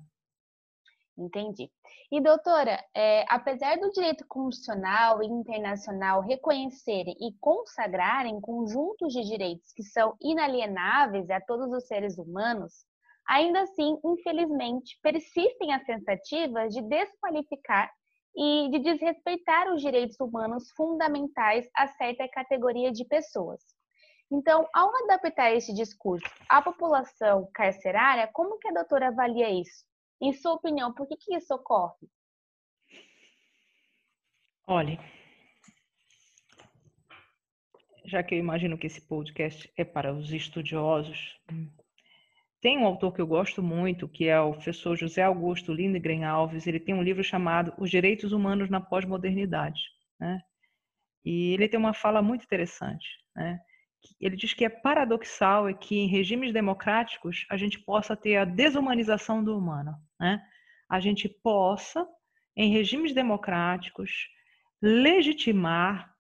[1.17, 1.71] Entendi.
[2.11, 9.73] E, doutora, é, apesar do direito constitucional e internacional reconhecerem e consagrarem conjuntos de direitos
[9.73, 12.85] que são inalienáveis a todos os seres humanos,
[13.29, 17.91] ainda assim, infelizmente, persistem as tentativas de desqualificar
[18.35, 23.61] e de desrespeitar os direitos humanos fundamentais a certa categoria de pessoas.
[24.33, 29.85] Então, ao adaptar esse discurso à população carcerária, como que a doutora avalia isso?
[30.19, 32.09] Em sua opinião, por que, que isso ocorre?
[34.67, 34.99] Olhe,
[38.07, 41.39] já que eu imagino que esse podcast é para os estudiosos,
[42.59, 46.67] tem um autor que eu gosto muito, que é o professor José Augusto Lindgren Alves.
[46.67, 49.83] Ele tem um livro chamado Os Direitos Humanos na Pós-Modernidade.
[50.19, 50.41] Né?
[51.23, 53.07] E ele tem uma fala muito interessante.
[53.37, 53.61] Né?
[54.21, 58.45] Ele diz que é paradoxal é que em regimes democráticos a gente possa ter a
[58.45, 60.41] desumanização do humano né?
[60.89, 62.07] a gente possa,
[62.57, 64.29] em regimes democráticos,
[64.81, 66.13] legitimar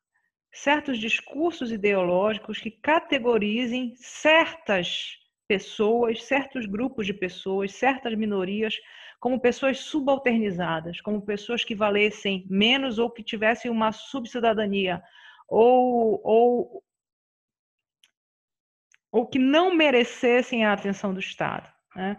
[0.52, 8.74] certos discursos ideológicos que categorizem certas pessoas, certos grupos de pessoas, certas minorias
[9.20, 15.02] como pessoas subalternizadas, como pessoas que valessem menos ou que tivessem uma subcidadania
[15.48, 16.82] ou, ou,
[19.12, 21.70] ou que não merecessem a atenção do Estado.
[21.94, 22.18] Né?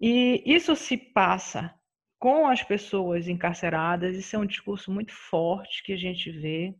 [0.00, 1.74] E isso se passa
[2.18, 6.74] com as pessoas encarceradas, isso é um discurso muito forte que a gente vê.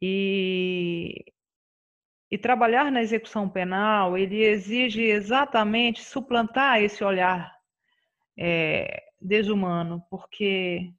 [0.00, 1.24] E,
[2.30, 7.52] e trabalhar na execução penal, ele exige exatamente suplantar esse olhar
[8.38, 10.92] é, desumano, porque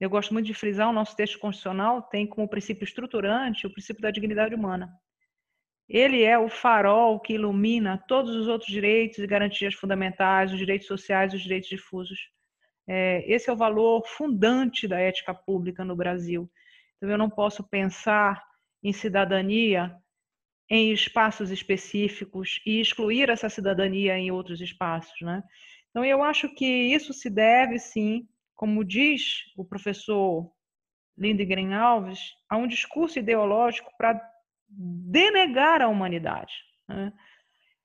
[0.00, 4.02] eu gosto muito de frisar, o nosso texto constitucional tem como princípio estruturante o princípio
[4.02, 4.92] da dignidade humana.
[5.88, 10.86] Ele é o farol que ilumina todos os outros direitos e garantias fundamentais, os direitos
[10.86, 12.18] sociais os direitos difusos.
[12.86, 16.50] É, esse é o valor fundante da ética pública no Brasil.
[16.96, 18.42] Então, eu não posso pensar
[18.82, 19.94] em cidadania
[20.70, 25.18] em espaços específicos e excluir essa cidadania em outros espaços.
[25.22, 25.42] Né?
[25.90, 30.50] Então, eu acho que isso se deve, sim, como diz o professor
[31.16, 34.20] Lindgren Alves, a um discurso ideológico para
[34.68, 36.54] denegar a humanidade.
[36.86, 37.12] Né?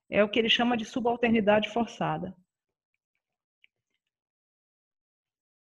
[0.10, 2.36] É o que ele chama de subalternidade forçada.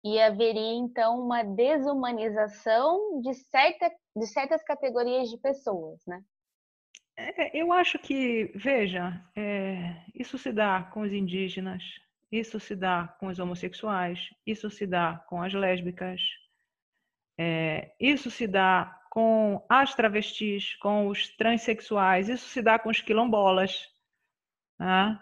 [0.03, 6.23] E haveria, então, uma desumanização de, certa, de certas categorias de pessoas, né?
[7.17, 11.83] É, eu acho que, veja, é, isso se dá com os indígenas,
[12.31, 16.21] isso se dá com os homossexuais, isso se dá com as lésbicas,
[17.37, 23.01] é, isso se dá com as travestis, com os transexuais, isso se dá com os
[23.01, 23.89] quilombolas,
[24.79, 25.19] né?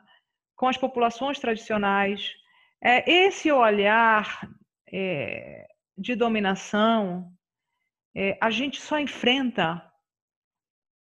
[0.55, 2.35] com as populações tradicionais.
[2.81, 4.49] É, esse olhar
[4.91, 7.31] é, de dominação,
[8.13, 9.81] é, a gente só enfrenta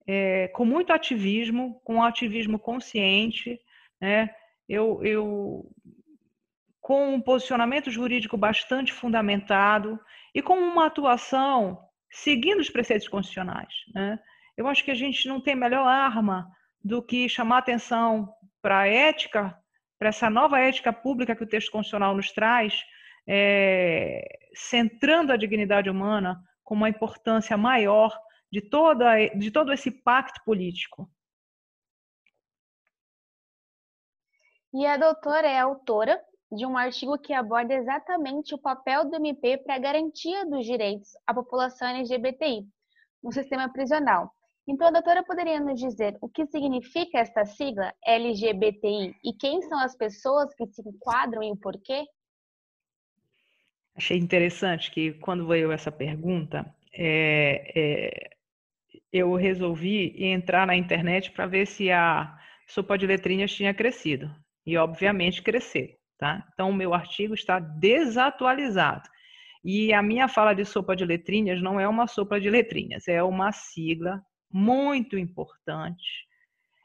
[0.07, 3.61] é, com muito ativismo, com um ativismo consciente,
[4.01, 4.35] né?
[4.69, 5.71] eu, eu,
[6.81, 10.01] com um posicionamento jurídico bastante fundamentado
[10.35, 11.79] e com uma atuação
[12.13, 13.73] seguindo os preceitos constitucionais.
[13.95, 14.19] Né?
[14.57, 16.49] Eu acho que a gente não tem melhor arma
[16.85, 19.59] do que chamar atenção para a ética,
[19.99, 22.85] para essa nova ética pública que o texto constitucional nos traz,
[23.27, 28.17] é, centrando a dignidade humana com uma importância maior
[28.51, 31.11] de, toda, de todo esse pacto político.
[34.75, 36.23] E a doutora é autora
[36.53, 41.09] de um artigo que aborda exatamente o papel do MP para a garantia dos direitos
[41.27, 42.67] à população LGBTI
[43.23, 44.31] no sistema prisional.
[44.69, 49.79] Então, a doutora poderia nos dizer o que significa esta sigla LGBTI e quem são
[49.79, 52.05] as pessoas que se enquadram e o porquê?
[53.97, 58.31] Achei interessante que quando veio essa pergunta, é, é,
[59.13, 64.31] eu resolvi entrar na internet para ver se a sopa de letrinhas tinha crescido.
[64.65, 66.02] E, obviamente, cresceu.
[66.23, 66.47] Tá?
[66.55, 69.11] Então, o meu artigo está desatualizado.
[69.65, 73.21] E a minha fala de sopa de letrinhas não é uma sopa de letrinhas, é
[73.25, 76.29] uma sigla muito importante.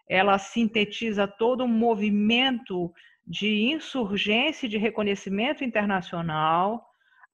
[0.10, 2.92] Ela sintetiza todo um movimento
[3.28, 6.84] de insurgência e de reconhecimento internacional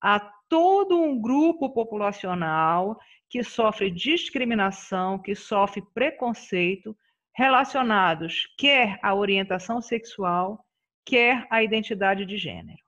[0.02, 3.00] a todo um grupo populacional
[3.30, 6.94] que sofre discriminação, que sofre preconceito
[7.34, 10.66] relacionados quer à orientação sexual,
[11.06, 12.80] quer a identidade de gênero.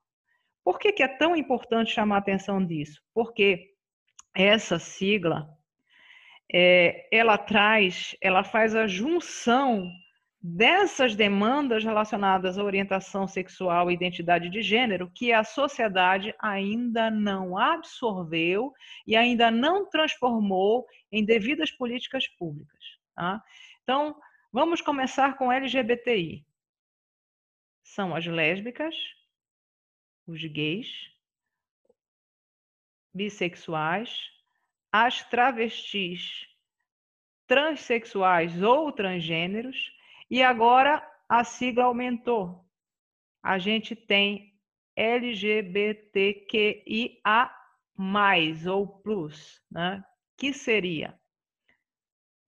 [0.64, 3.00] Por que, que é tão importante chamar a atenção disso?
[3.14, 3.72] Porque
[4.34, 5.48] essa sigla,
[6.52, 9.88] é, ela traz, ela faz a junção
[10.42, 17.58] dessas demandas relacionadas à orientação sexual e identidade de gênero que a sociedade ainda não
[17.58, 18.72] absorveu
[19.06, 22.84] e ainda não transformou em devidas políticas públicas.
[23.14, 23.42] Tá?
[23.82, 24.14] Então,
[24.52, 26.44] vamos começar com LGBTI.
[27.86, 28.94] São as lésbicas,
[30.26, 30.88] os gays,
[33.14, 34.28] bissexuais,
[34.90, 36.48] as travestis,
[37.46, 39.92] transexuais ou transgêneros,
[40.28, 42.68] e agora a sigla aumentou.
[43.40, 44.52] A gente tem
[44.96, 45.96] LGBTQIA+,
[48.68, 50.04] ou plus, né?
[50.36, 51.16] que seria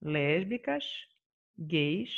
[0.02, 0.84] lésbicas,
[1.56, 2.10] gays,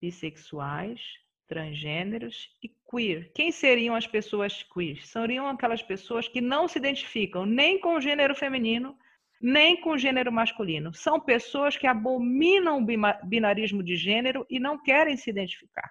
[0.00, 3.30] bissexuais, transgêneros e queer.
[3.34, 5.04] Quem seriam as pessoas queer?
[5.06, 8.96] Seriam aquelas pessoas que não se identificam nem com o gênero feminino,
[9.40, 10.94] nem com o gênero masculino.
[10.94, 15.90] São pessoas que abominam o binarismo de gênero e não querem se identificar.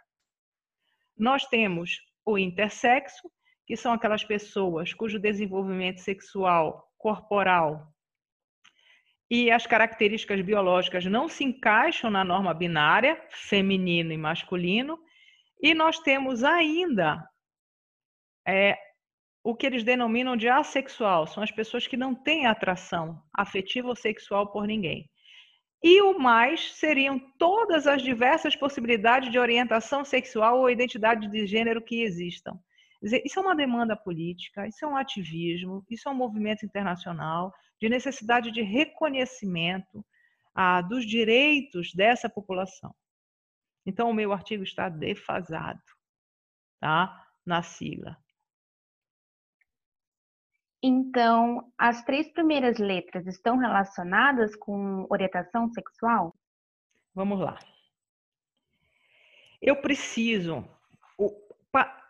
[1.18, 3.30] Nós temos o intersexo,
[3.66, 7.94] que são aquelas pessoas cujo desenvolvimento sexual, corporal
[9.34, 15.00] e as características biológicas não se encaixam na norma binária, feminino e masculino.
[15.64, 17.26] E nós temos ainda
[18.46, 18.78] é,
[19.42, 23.96] o que eles denominam de assexual, são as pessoas que não têm atração afetiva ou
[23.96, 25.10] sexual por ninguém.
[25.82, 31.82] E o mais seriam todas as diversas possibilidades de orientação sexual ou identidade de gênero
[31.82, 32.60] que existam.
[33.02, 37.88] Isso é uma demanda política, isso é um ativismo, isso é um movimento internacional de
[37.88, 40.06] necessidade de reconhecimento
[40.54, 42.94] ah, dos direitos dessa população.
[43.86, 45.82] Então, o meu artigo está defasado
[46.80, 47.28] tá?
[47.46, 48.18] na sigla.
[50.82, 56.36] Então, as três primeiras letras estão relacionadas com orientação sexual?
[57.16, 57.58] Vamos lá.
[59.62, 60.68] Eu preciso.
[61.18, 61.30] O,
[61.72, 62.06] pa,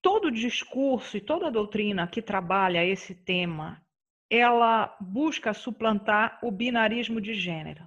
[0.00, 3.84] todo discurso e toda doutrina que trabalha esse tema,
[4.30, 7.86] ela busca suplantar o binarismo de gênero.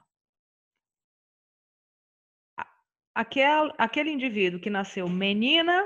[3.19, 5.85] Aquele, aquele indivíduo que nasceu menina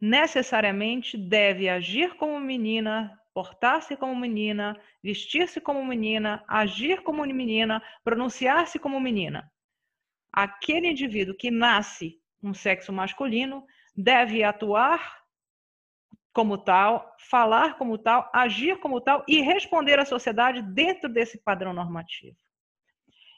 [0.00, 8.80] necessariamente deve agir como menina, portar-se como menina, vestir-se como menina, agir como menina, pronunciar-se
[8.80, 9.48] como menina.
[10.32, 15.22] Aquele indivíduo que nasce um sexo masculino deve atuar
[16.32, 21.72] como tal, falar como tal, agir como tal e responder à sociedade dentro desse padrão
[21.72, 22.36] normativo.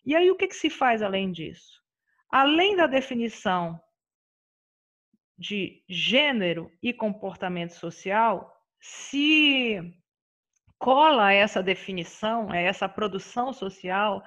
[0.02, 1.84] E aí o que, que se faz além disso?
[2.30, 3.80] Além da definição
[5.38, 9.80] de gênero e comportamento social, se
[10.78, 14.22] cola essa definição, essa produção social,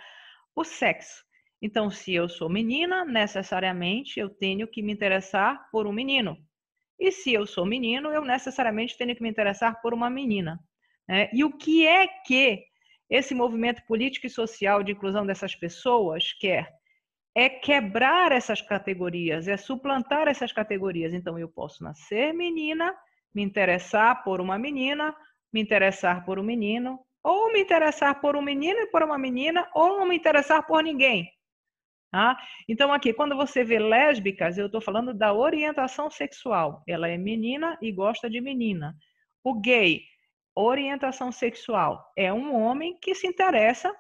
[0.55, 1.23] o sexo.
[1.61, 6.37] Então, se eu sou menina, necessariamente eu tenho que me interessar por um menino.
[6.97, 10.59] E se eu sou menino, eu necessariamente tenho que me interessar por uma menina.
[11.07, 11.29] Né?
[11.33, 12.65] E o que é que
[13.09, 16.78] esse movimento político e social de inclusão dessas pessoas quer?
[17.39, 21.13] É quebrar essas categorias, é suplantar essas categorias.
[21.13, 22.93] Então, eu posso nascer menina,
[23.33, 25.15] me interessar por uma menina,
[25.53, 29.69] me interessar por um menino, ou me interessar por um menino e por uma menina,
[29.73, 31.31] ou não me interessar por ninguém.
[32.11, 32.37] Tá?
[32.67, 36.83] Então, aqui, quando você vê lésbicas, eu estou falando da orientação sexual.
[36.85, 38.93] Ela é menina e gosta de menina.
[39.45, 40.01] O gay,
[40.53, 43.95] orientação sexual, é um homem que se interessa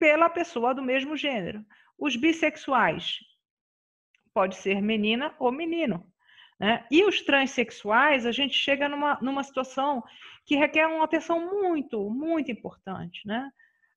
[0.00, 1.64] pela pessoa do mesmo gênero.
[1.98, 3.18] Os bissexuais,
[4.32, 6.06] pode ser menina ou menino.
[6.60, 6.86] Né?
[6.90, 10.02] E os transexuais, a gente chega numa, numa situação
[10.46, 13.26] que requer uma atenção muito, muito importante.
[13.26, 13.50] Né?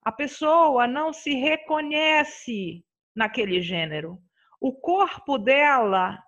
[0.04, 2.84] A pessoa não se reconhece
[3.16, 4.20] naquele gênero.
[4.60, 6.22] O corpo dela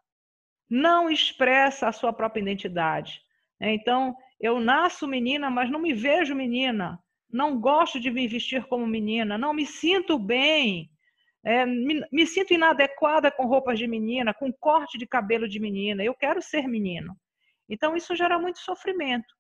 [0.70, 3.22] não expressa a sua própria identidade.
[3.60, 7.00] Então, eu nasço menina, mas não me vejo menina.
[7.32, 9.38] Não gosto de me vestir como menina.
[9.38, 10.93] Não me sinto bem
[11.44, 16.04] é, me, me, sinto inadequada com roupas de menina, com corte de cabelo de menina,
[16.04, 17.16] eu quero ser menino.
[17.68, 19.34] Então, isso gera muito sofrimento.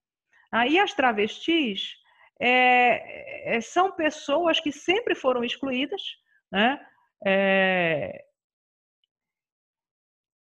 [0.51, 1.95] Aí, as travestis
[2.39, 6.01] é, é, são pessoas que sempre foram excluídas.
[6.51, 6.85] Né?
[7.25, 8.25] É,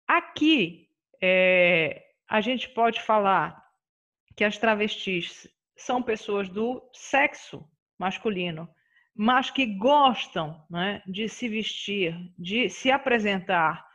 [0.07, 0.89] aqui,
[1.21, 3.61] é, a gente pode falar
[4.35, 5.47] que as travestis
[5.77, 8.67] são pessoas do sexo masculino
[9.15, 13.85] mas que gostam né, de se vestir, de se apresentar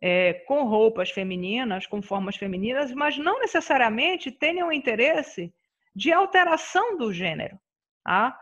[0.00, 5.54] é, com roupas femininas, com formas femininas, mas não necessariamente tenham interesse
[5.94, 7.58] de alteração do gênero.
[8.02, 8.36] Tá?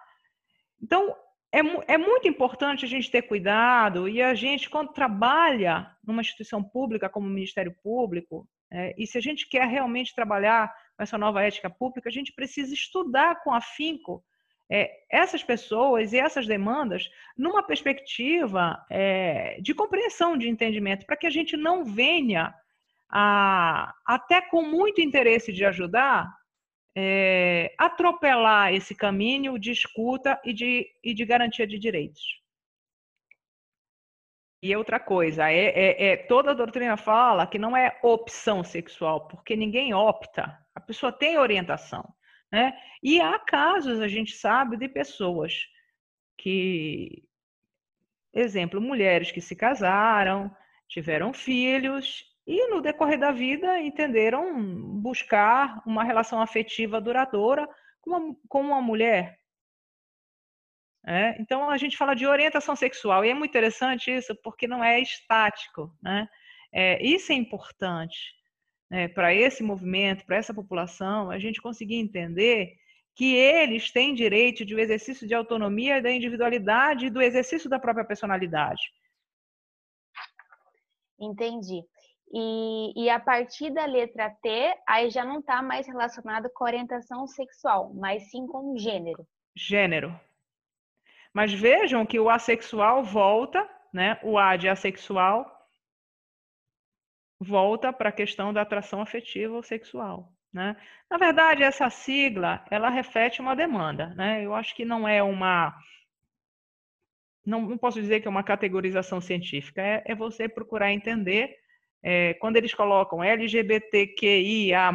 [0.83, 1.15] Então,
[1.53, 1.59] é,
[1.95, 7.09] é muito importante a gente ter cuidado e a gente, quando trabalha numa instituição pública
[7.11, 11.43] como o Ministério Público, é, e se a gente quer realmente trabalhar com essa nova
[11.43, 14.25] ética pública, a gente precisa estudar com afinco
[14.71, 21.27] é, essas pessoas e essas demandas numa perspectiva é, de compreensão, de entendimento, para que
[21.27, 22.55] a gente não venha
[23.11, 26.33] a, até com muito interesse de ajudar,
[26.97, 32.41] é, atropelar esse caminho de escuta e de, e de garantia de direitos.
[34.63, 39.27] E outra coisa, é, é, é, toda a doutrina fala que não é opção sexual,
[39.27, 42.05] porque ninguém opta, a pessoa tem orientação.
[42.53, 42.77] Né?
[43.03, 45.67] E há casos, a gente sabe, de pessoas
[46.37, 47.23] que,
[48.33, 50.55] exemplo, mulheres que se casaram,
[50.89, 54.63] tiveram filhos e no decorrer da vida entenderam
[55.01, 57.69] buscar uma relação afetiva duradoura
[58.01, 59.39] com uma, com uma mulher.
[61.07, 61.41] É?
[61.41, 65.01] Então a gente fala de orientação sexual e é muito interessante isso porque não é
[65.01, 65.97] estático.
[66.03, 66.29] Né?
[66.73, 68.40] É, isso é importante
[68.91, 72.77] né, para esse movimento, para essa população, a gente conseguir entender
[73.15, 77.79] que eles têm direito de um exercício de autonomia da individualidade e do exercício da
[77.79, 78.83] própria personalidade.
[81.19, 81.85] Entendi.
[82.33, 87.27] E, e, a partir da letra T, aí já não está mais relacionado com orientação
[87.27, 89.27] sexual, mas sim com gênero.
[89.55, 90.19] Gênero.
[91.35, 94.19] Mas vejam que o assexual volta, né?
[94.23, 95.60] O A de assexual
[97.41, 100.31] volta para a questão da atração afetiva ou sexual.
[100.53, 100.77] Né?
[101.09, 104.09] Na verdade, essa sigla ela reflete uma demanda.
[104.15, 104.45] Né?
[104.45, 105.75] Eu acho que não é uma.
[107.47, 111.57] Não, não posso dizer que é uma categorização científica, é, é você procurar entender.
[112.03, 114.91] É, quando eles colocam LGBTQIA,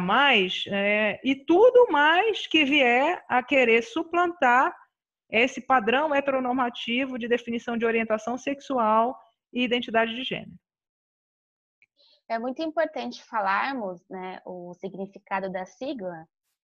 [0.72, 4.74] é, e tudo mais que vier a querer suplantar
[5.30, 9.16] esse padrão heteronormativo de definição de orientação sexual
[9.52, 10.58] e identidade de gênero.
[12.28, 16.26] É muito importante falarmos né, o significado da sigla,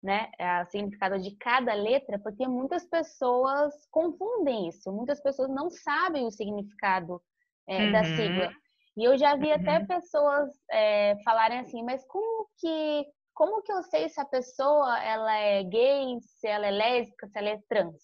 [0.01, 5.69] né, é, o significado de cada letra, porque muitas pessoas confundem isso, muitas pessoas não
[5.69, 7.21] sabem o significado
[7.67, 7.91] é, uhum.
[7.91, 8.51] da sigla.
[8.97, 9.53] E eu já vi uhum.
[9.53, 15.01] até pessoas é, falarem assim, mas como que como que eu sei se a pessoa
[15.03, 18.03] ela é gay, se ela é lésbica, se ela é trans?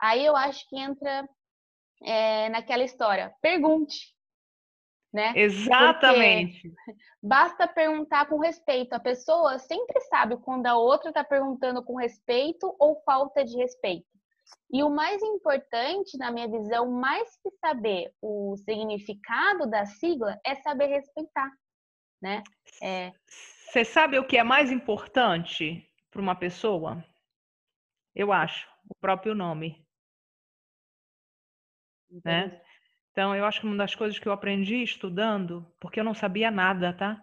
[0.00, 1.26] Aí eu acho que entra
[2.04, 3.32] é, naquela história.
[3.40, 4.14] Pergunte,
[5.12, 5.32] né?
[5.34, 6.68] Exatamente.
[6.68, 8.92] Porque basta perguntar com respeito.
[8.92, 14.06] A pessoa sempre sabe quando a outra está perguntando com respeito ou falta de respeito.
[14.72, 20.54] E o mais importante, na minha visão, mais que saber o significado da sigla, é
[20.56, 21.50] saber respeitar,
[22.20, 22.42] né?
[22.82, 23.12] É...
[23.28, 27.04] Você sabe o que é mais importante para uma pessoa?
[28.14, 29.84] Eu acho, o próprio nome.
[32.24, 32.60] Né?
[33.16, 36.50] Então, eu acho que uma das coisas que eu aprendi estudando, porque eu não sabia
[36.50, 37.18] nada, tá?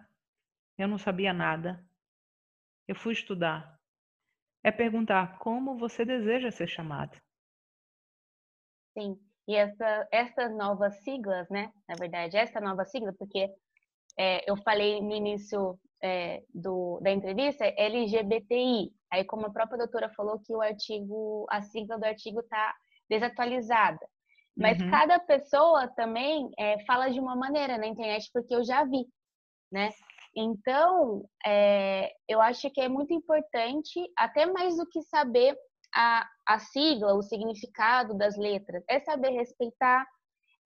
[0.76, 1.86] Eu não sabia nada.
[2.88, 3.78] Eu fui estudar.
[4.64, 7.16] É perguntar como você deseja ser chamado.
[8.98, 9.16] Sim.
[9.46, 11.72] E essa, essas novas siglas, né?
[11.88, 13.48] Na verdade, essa nova sigla, porque
[14.18, 18.92] é, eu falei no início é, do, da entrevista, é LGBTI.
[19.12, 22.74] Aí, como a própria doutora falou que o artigo, a sigla do artigo está
[23.08, 24.04] desatualizada.
[24.56, 24.90] Mas uhum.
[24.90, 29.04] cada pessoa também é, fala de uma maneira na internet, porque eu já vi,
[29.70, 29.90] né?
[30.36, 35.56] Então, é, eu acho que é muito importante, até mais do que saber
[35.94, 40.06] a, a sigla, o significado das letras, é saber respeitar,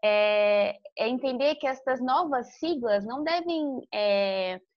[0.02, 3.80] é, é entender que estas novas siglas não devem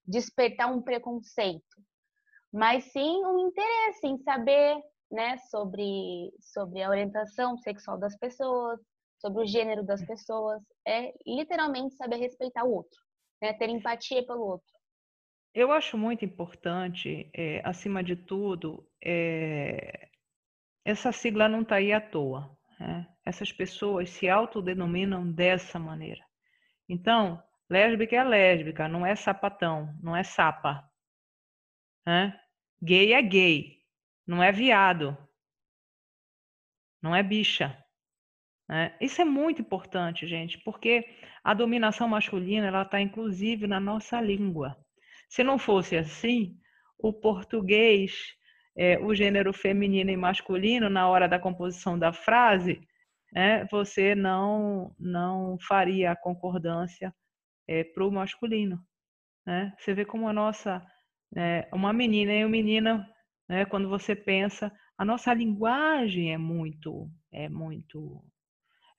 [0.06, 1.64] despertar um preconceito,
[2.52, 4.78] mas sim um interesse em saber
[5.10, 8.80] né, sobre, sobre a orientação sexual das pessoas,
[9.22, 13.00] sobre o gênero das pessoas, é literalmente saber respeitar o outro,
[13.42, 13.54] né?
[13.54, 14.72] ter empatia pelo outro.
[15.54, 20.10] Eu acho muito importante, é, acima de tudo, é,
[20.84, 22.58] essa sigla não está aí à toa.
[22.80, 23.08] Né?
[23.26, 26.26] Essas pessoas se autodenominam dessa maneira.
[26.90, 30.84] Então, lésbica é lésbica, não é sapatão, não é sapa.
[32.06, 32.40] Né?
[32.82, 33.78] Gay é gay,
[34.26, 35.16] não é viado,
[37.02, 37.78] não é bicha.
[38.72, 38.96] Né?
[39.02, 41.06] Isso é muito importante, gente, porque
[41.44, 44.78] a dominação masculina ela está inclusive na nossa língua.
[45.28, 46.58] Se não fosse assim,
[46.98, 48.14] o português,
[48.78, 52.80] é, o gênero feminino e masculino, na hora da composição da frase,
[53.34, 57.14] né, você não, não faria a concordância
[57.68, 58.80] é, para o masculino.
[59.46, 59.74] Né?
[59.80, 60.82] Você vê como a nossa,
[61.36, 63.06] é, uma menina e um menino,
[63.50, 68.24] né, quando você pensa, a nossa linguagem é muito, é muito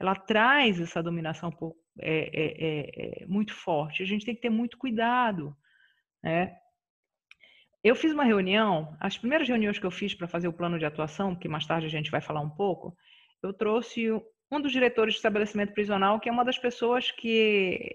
[0.03, 1.51] ela traz essa dominação
[2.01, 4.03] é, é, é, muito forte.
[4.03, 5.57] A gente tem que ter muito cuidado.
[6.23, 6.57] Né?
[7.85, 10.85] Eu fiz uma reunião, as primeiras reuniões que eu fiz para fazer o plano de
[10.85, 12.97] atuação, que mais tarde a gente vai falar um pouco,
[13.43, 14.11] eu trouxe
[14.51, 17.95] um dos diretores de estabelecimento prisional, que é uma das pessoas que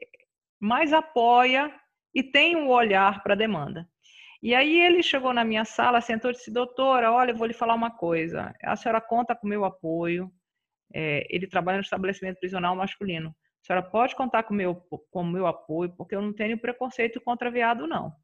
[0.59, 1.73] mais apoia
[2.15, 3.87] e tem um olhar para a demanda.
[4.41, 7.53] E aí ele chegou na minha sala, sentou e disse, doutora, olha, eu vou lhe
[7.53, 8.53] falar uma coisa.
[8.63, 10.31] A senhora conta com o meu apoio.
[10.93, 13.29] É, ele trabalha no estabelecimento prisional masculino.
[13.29, 17.19] A senhora pode contar com meu, com o meu apoio, porque eu não tenho preconceito
[17.19, 18.15] contra viado, não.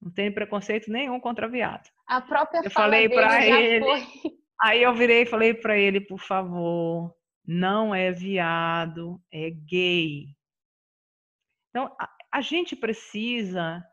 [0.00, 1.88] Não tenho preconceito nenhum contra viado.
[2.06, 3.84] A própria eu falei para ele.
[3.84, 4.38] Foi...
[4.60, 7.14] Aí eu virei e falei para ele, por favor,
[7.46, 10.26] não é viado, é gay.
[11.70, 13.84] Então, a, a gente precisa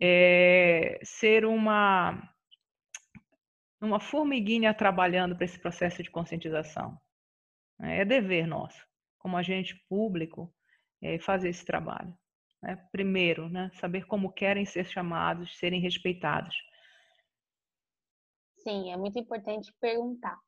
[0.00, 2.33] é, ser uma,
[3.84, 6.98] uma formiguinha trabalhando para esse processo de conscientização.
[7.78, 8.00] Né?
[8.00, 8.84] É dever nosso,
[9.18, 10.52] como agente público,
[11.02, 12.16] é, fazer esse trabalho.
[12.62, 12.76] Né?
[12.90, 16.56] Primeiro, né, saber como querem ser chamados, serem respeitados.
[18.58, 20.38] Sim, é muito importante perguntar.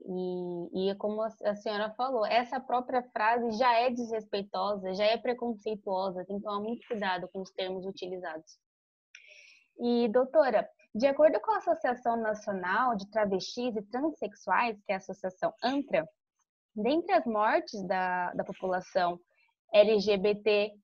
[0.00, 6.24] E, e como a senhora falou, essa própria frase já é desrespeitosa, já é preconceituosa,
[6.24, 8.58] tem que tomar muito cuidado com os termos utilizados.
[9.80, 10.68] E, doutora,
[10.98, 16.04] de acordo com a Associação Nacional de Travestis e Transsexuais, que é a Associação ANTRA,
[16.74, 19.18] dentre as mortes da, da população
[19.72, 20.74] LGBTQIA+,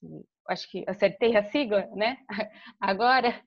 [0.00, 2.18] que acho que acertei a sigla, né?
[2.80, 3.40] Agora,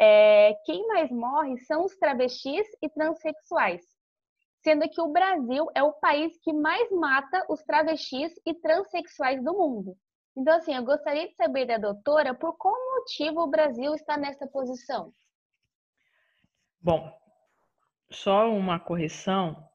[0.00, 3.82] é, quem mais morre são os travestis e transexuais,
[4.64, 9.52] sendo que o Brasil é o país que mais mata os travestis e transexuais do
[9.52, 9.96] mundo.
[10.36, 14.46] Então, assim, eu gostaria de saber da doutora por qual motivo o Brasil está nessa
[14.46, 15.12] posição.
[16.80, 17.12] Bom,
[18.10, 19.68] só uma correção,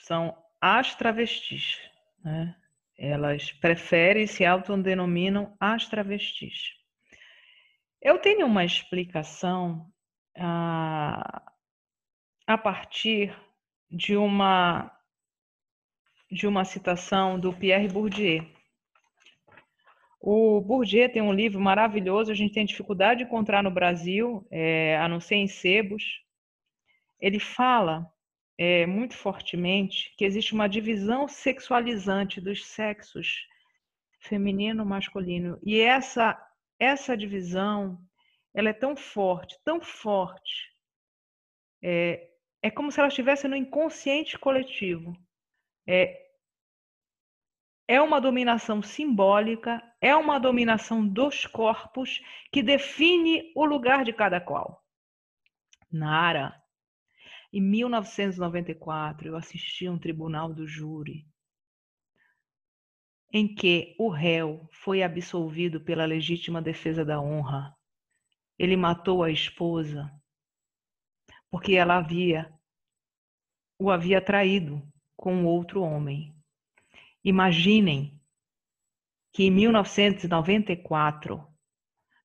[0.00, 1.78] são as travestis,
[2.24, 2.56] né?
[2.96, 6.74] Elas preferem se autodenominam as travestis.
[8.00, 9.88] Eu tenho uma explicação
[10.36, 11.52] ah,
[12.46, 13.36] a partir
[13.90, 14.94] de uma
[16.30, 18.57] de uma citação do Pierre Bourdieu.
[20.20, 24.96] O Bourdieu tem um livro maravilhoso, a gente tem dificuldade de encontrar no Brasil, é,
[24.98, 26.22] a não ser em sebos.
[27.20, 28.10] Ele fala
[28.56, 33.46] é, muito fortemente que existe uma divisão sexualizante dos sexos
[34.20, 35.58] feminino e masculino.
[35.62, 36.36] E essa,
[36.78, 37.98] essa divisão
[38.52, 40.72] ela é tão forte, tão forte.
[41.82, 42.28] É,
[42.60, 45.16] é como se ela estivesse no inconsciente coletivo.
[45.86, 46.27] É,
[47.88, 52.22] é uma dominação simbólica, é uma dominação dos corpos
[52.52, 54.84] que define o lugar de cada qual.
[55.90, 56.54] Nara,
[57.50, 61.26] em 1994, eu assisti a um tribunal do júri
[63.32, 67.74] em que o réu foi absolvido pela legítima defesa da honra.
[68.58, 70.10] Ele matou a esposa
[71.50, 72.52] porque ela havia
[73.78, 74.82] o havia traído
[75.16, 76.37] com outro homem.
[77.28, 78.18] Imaginem
[79.34, 81.46] que em 1994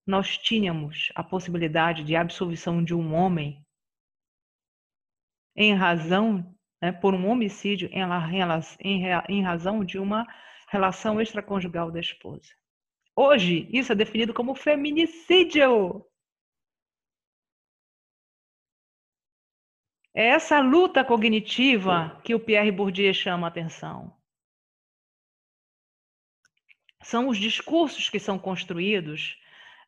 [0.08, 3.62] nós tínhamos a possibilidade de absolvição de um homem
[5.58, 8.00] em razão, né, por um homicídio em,
[8.80, 10.26] em, em razão de uma
[10.70, 12.54] relação extraconjugal da esposa.
[13.14, 16.06] Hoje, isso é definido como feminicídio.
[20.14, 24.23] É essa luta cognitiva que o Pierre Bourdieu chama a atenção.
[27.04, 29.38] São os discursos que são construídos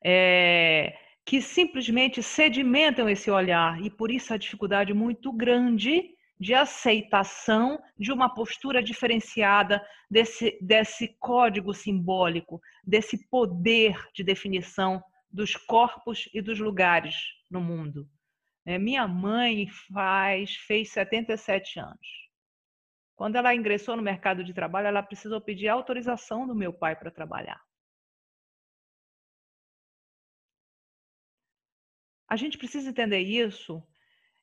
[0.03, 7.81] é, que simplesmente sedimentam esse olhar e por isso a dificuldade muito grande de aceitação
[7.97, 15.01] de uma postura diferenciada desse, desse código simbólico, desse poder de definição
[15.31, 17.15] dos corpos e dos lugares
[17.49, 18.07] no mundo.
[18.65, 22.24] É, minha mãe faz, fez 77 anos.
[23.15, 27.11] Quando ela ingressou no mercado de trabalho, ela precisou pedir autorização do meu pai para
[27.11, 27.61] trabalhar.
[32.27, 33.83] a gente precisa entender isso.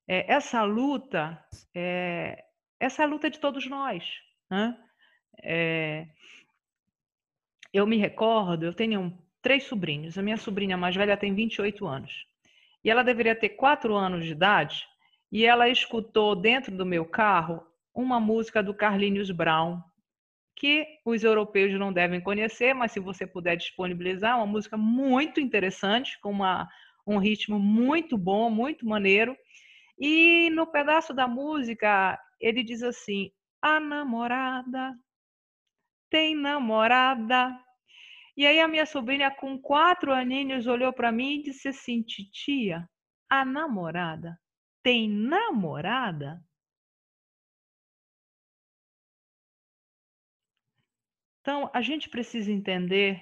[0.06, 1.42] É, essa luta,
[1.74, 2.44] é,
[2.78, 4.04] essa é luta de todos nós.
[4.50, 4.76] Né?
[5.42, 6.06] É,
[7.72, 10.16] eu me recordo, eu tenho três sobrinhos.
[10.16, 12.26] A minha sobrinha mais velha tem 28 anos.
[12.84, 14.86] E ela deveria ter quatro anos de idade.
[15.30, 19.80] E ela escutou dentro do meu carro uma música do Carlinhos Brown,
[20.56, 26.18] que os europeus não devem conhecer, mas se você puder disponibilizar, uma música muito interessante,
[26.20, 26.68] com uma
[27.06, 29.36] um ritmo muito bom, muito maneiro.
[29.98, 33.30] E no pedaço da música, ele diz assim:
[33.60, 34.94] a namorada
[36.10, 37.58] tem namorada.
[38.36, 42.88] E aí a minha sobrinha com quatro aninhos olhou para mim e disse assim: titia,
[43.28, 44.38] a namorada
[44.82, 46.42] tem namorada?
[51.42, 53.20] Então, a gente precisa entender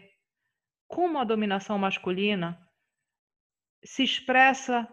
[0.87, 2.61] como a dominação masculina
[3.83, 4.87] se expressa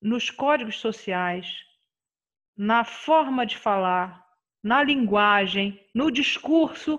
[0.00, 1.46] nos códigos sociais,
[2.56, 4.26] na forma de falar,
[4.62, 6.98] na linguagem, no discurso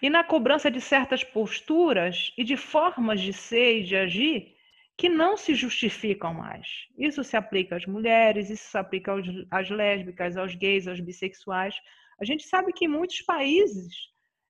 [0.00, 4.54] e na cobrança de certas posturas e de formas de ser e de agir
[4.96, 6.88] que não se justificam mais.
[6.96, 9.12] Isso se aplica às mulheres, isso se aplica
[9.50, 11.74] às lésbicas, aos gays, aos bissexuais.
[12.20, 13.94] A gente sabe que em muitos países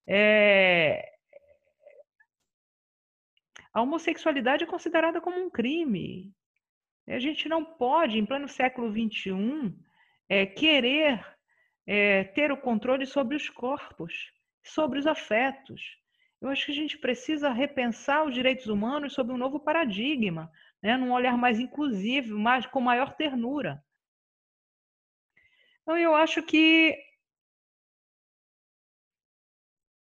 [0.06, 1.14] é,
[3.72, 6.32] a homossexualidade é considerada como um crime.
[7.08, 9.74] A gente não pode, em pleno século XXI,
[10.28, 11.24] é, querer
[11.86, 15.98] é, ter o controle sobre os corpos, sobre os afetos.
[16.40, 20.50] Eu acho que a gente precisa repensar os direitos humanos sob um novo paradigma,
[20.82, 23.82] né, num olhar mais inclusivo, mais, com maior ternura.
[25.82, 26.96] Então, eu acho que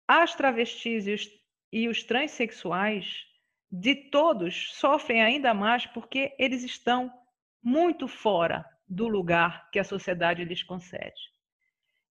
[0.07, 1.29] as travestis e os,
[1.71, 3.25] e os transexuais,
[3.71, 7.11] de todos, sofrem ainda mais porque eles estão
[7.61, 11.19] muito fora do lugar que a sociedade lhes concede.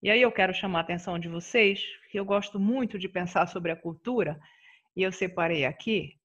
[0.03, 3.47] E aí eu quero chamar a atenção de vocês, que eu gosto muito de pensar
[3.47, 4.39] sobre a cultura,
[4.95, 6.19] e eu separei aqui.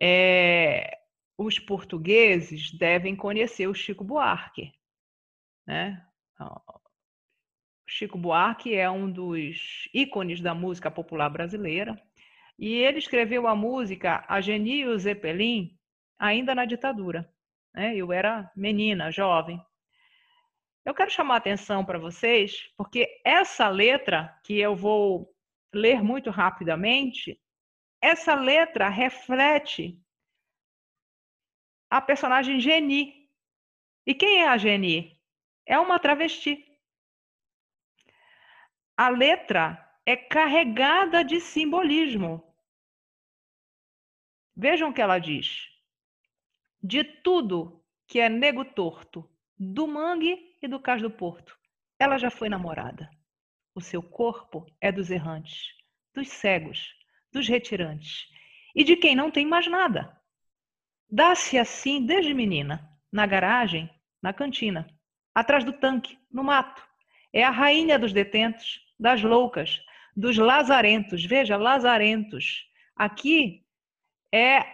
[0.00, 0.98] É,
[1.36, 4.72] os portugueses devem conhecer o Chico Buarque.
[5.66, 6.00] Né?
[7.86, 12.00] Chico Buarque é um dos ícones da música popular brasileira.
[12.58, 15.76] E ele escreveu a música A Geni e o Zeppelin
[16.18, 17.28] ainda na ditadura.
[17.74, 17.96] Né?
[17.96, 19.60] Eu era menina, jovem.
[20.84, 25.32] Eu quero chamar a atenção para vocês, porque essa letra, que eu vou
[25.72, 27.40] ler muito rapidamente,
[28.00, 29.98] essa letra reflete
[31.88, 33.28] a personagem Geni.
[34.04, 35.20] E quem é a Geni?
[35.64, 36.71] É uma travesti
[38.96, 42.42] a letra é carregada de simbolismo.
[44.54, 45.68] Vejam o que ela diz.
[46.82, 49.28] De tudo que é nego torto,
[49.58, 51.58] do mangue e do cais do porto,
[51.98, 53.08] ela já foi namorada.
[53.74, 55.68] O seu corpo é dos errantes,
[56.12, 56.94] dos cegos,
[57.32, 58.28] dos retirantes
[58.74, 60.20] e de quem não tem mais nada.
[61.08, 63.90] Dá-se assim desde menina, na garagem,
[64.20, 64.86] na cantina,
[65.34, 66.82] atrás do tanque, no mato,
[67.32, 69.80] é a rainha dos detentos, das loucas,
[70.16, 71.24] dos lazarentos.
[71.24, 72.66] Veja, lazarentos.
[72.94, 73.64] Aqui
[74.32, 74.64] é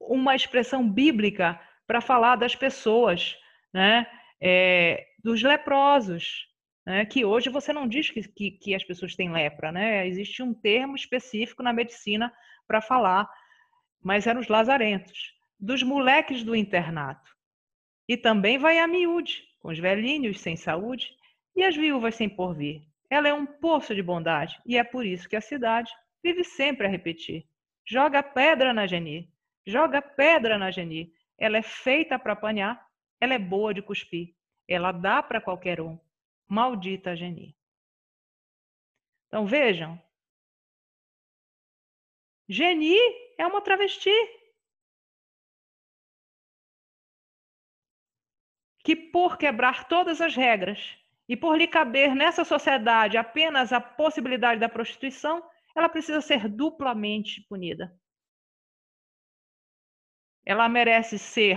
[0.00, 3.36] uma expressão bíblica para falar das pessoas,
[3.72, 4.06] né?
[4.40, 6.48] É, dos leprosos,
[6.86, 7.04] né?
[7.04, 10.06] que hoje você não diz que, que, que, as pessoas têm lepra, né?
[10.06, 12.32] Existe um termo específico na medicina
[12.66, 13.28] para falar,
[14.02, 17.30] mas eram os lazarentos, dos moleques do internato.
[18.08, 21.10] E também vai a miúde, com os velhinhos sem saúde,
[21.54, 22.82] e as viúvas sem porvir.
[23.08, 25.92] Ela é um poço de bondade e é por isso que a cidade
[26.22, 27.46] vive sempre a repetir:
[27.86, 29.32] joga pedra na Geni,
[29.66, 31.12] joga pedra na Geni.
[31.36, 32.86] Ela é feita para apanhar,
[33.20, 34.34] ela é boa de cuspir,
[34.68, 35.98] ela dá para qualquer um.
[36.46, 37.56] Maldita Geni.
[39.28, 40.00] Então vejam,
[42.48, 42.96] Geni
[43.38, 44.10] é uma travesti.
[48.82, 50.99] Que por quebrar todas as regras
[51.30, 57.42] e por lhe caber nessa sociedade apenas a possibilidade da prostituição, ela precisa ser duplamente
[57.42, 57.96] punida.
[60.44, 61.56] Ela merece ser,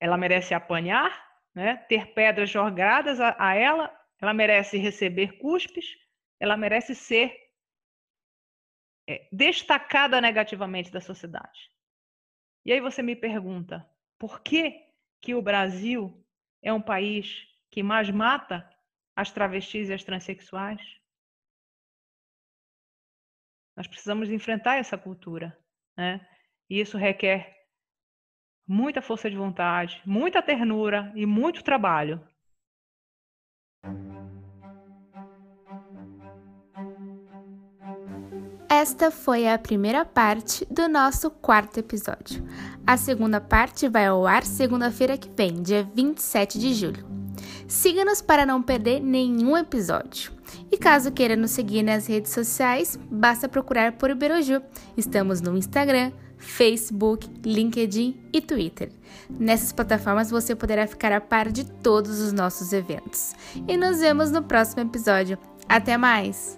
[0.00, 1.12] ela merece apanhar,
[1.54, 1.76] né?
[1.86, 5.94] ter pedras jogadas a, a ela, ela merece receber cuspes,
[6.40, 7.30] ela merece ser
[9.06, 11.70] é, destacada negativamente da sociedade.
[12.64, 13.86] E aí você me pergunta,
[14.18, 14.82] por que
[15.20, 16.26] que o Brasil
[16.62, 18.64] é um país que mais mata
[19.16, 20.80] as travestis e as transexuais.
[23.76, 25.58] Nós precisamos enfrentar essa cultura,
[25.96, 26.24] né?
[26.70, 27.52] E isso requer
[28.64, 32.24] muita força de vontade, muita ternura e muito trabalho.
[38.68, 42.46] Esta foi a primeira parte do nosso quarto episódio.
[42.86, 47.23] A segunda parte vai ao ar segunda-feira que vem, dia 27 de julho.
[47.74, 50.30] Siga-nos para não perder nenhum episódio.
[50.70, 54.62] E caso queira nos seguir nas redes sociais, basta procurar por Iberoju.
[54.96, 58.92] Estamos no Instagram, Facebook, LinkedIn e Twitter.
[59.28, 63.34] Nessas plataformas você poderá ficar a par de todos os nossos eventos.
[63.66, 65.36] E nos vemos no próximo episódio.
[65.68, 66.56] Até mais!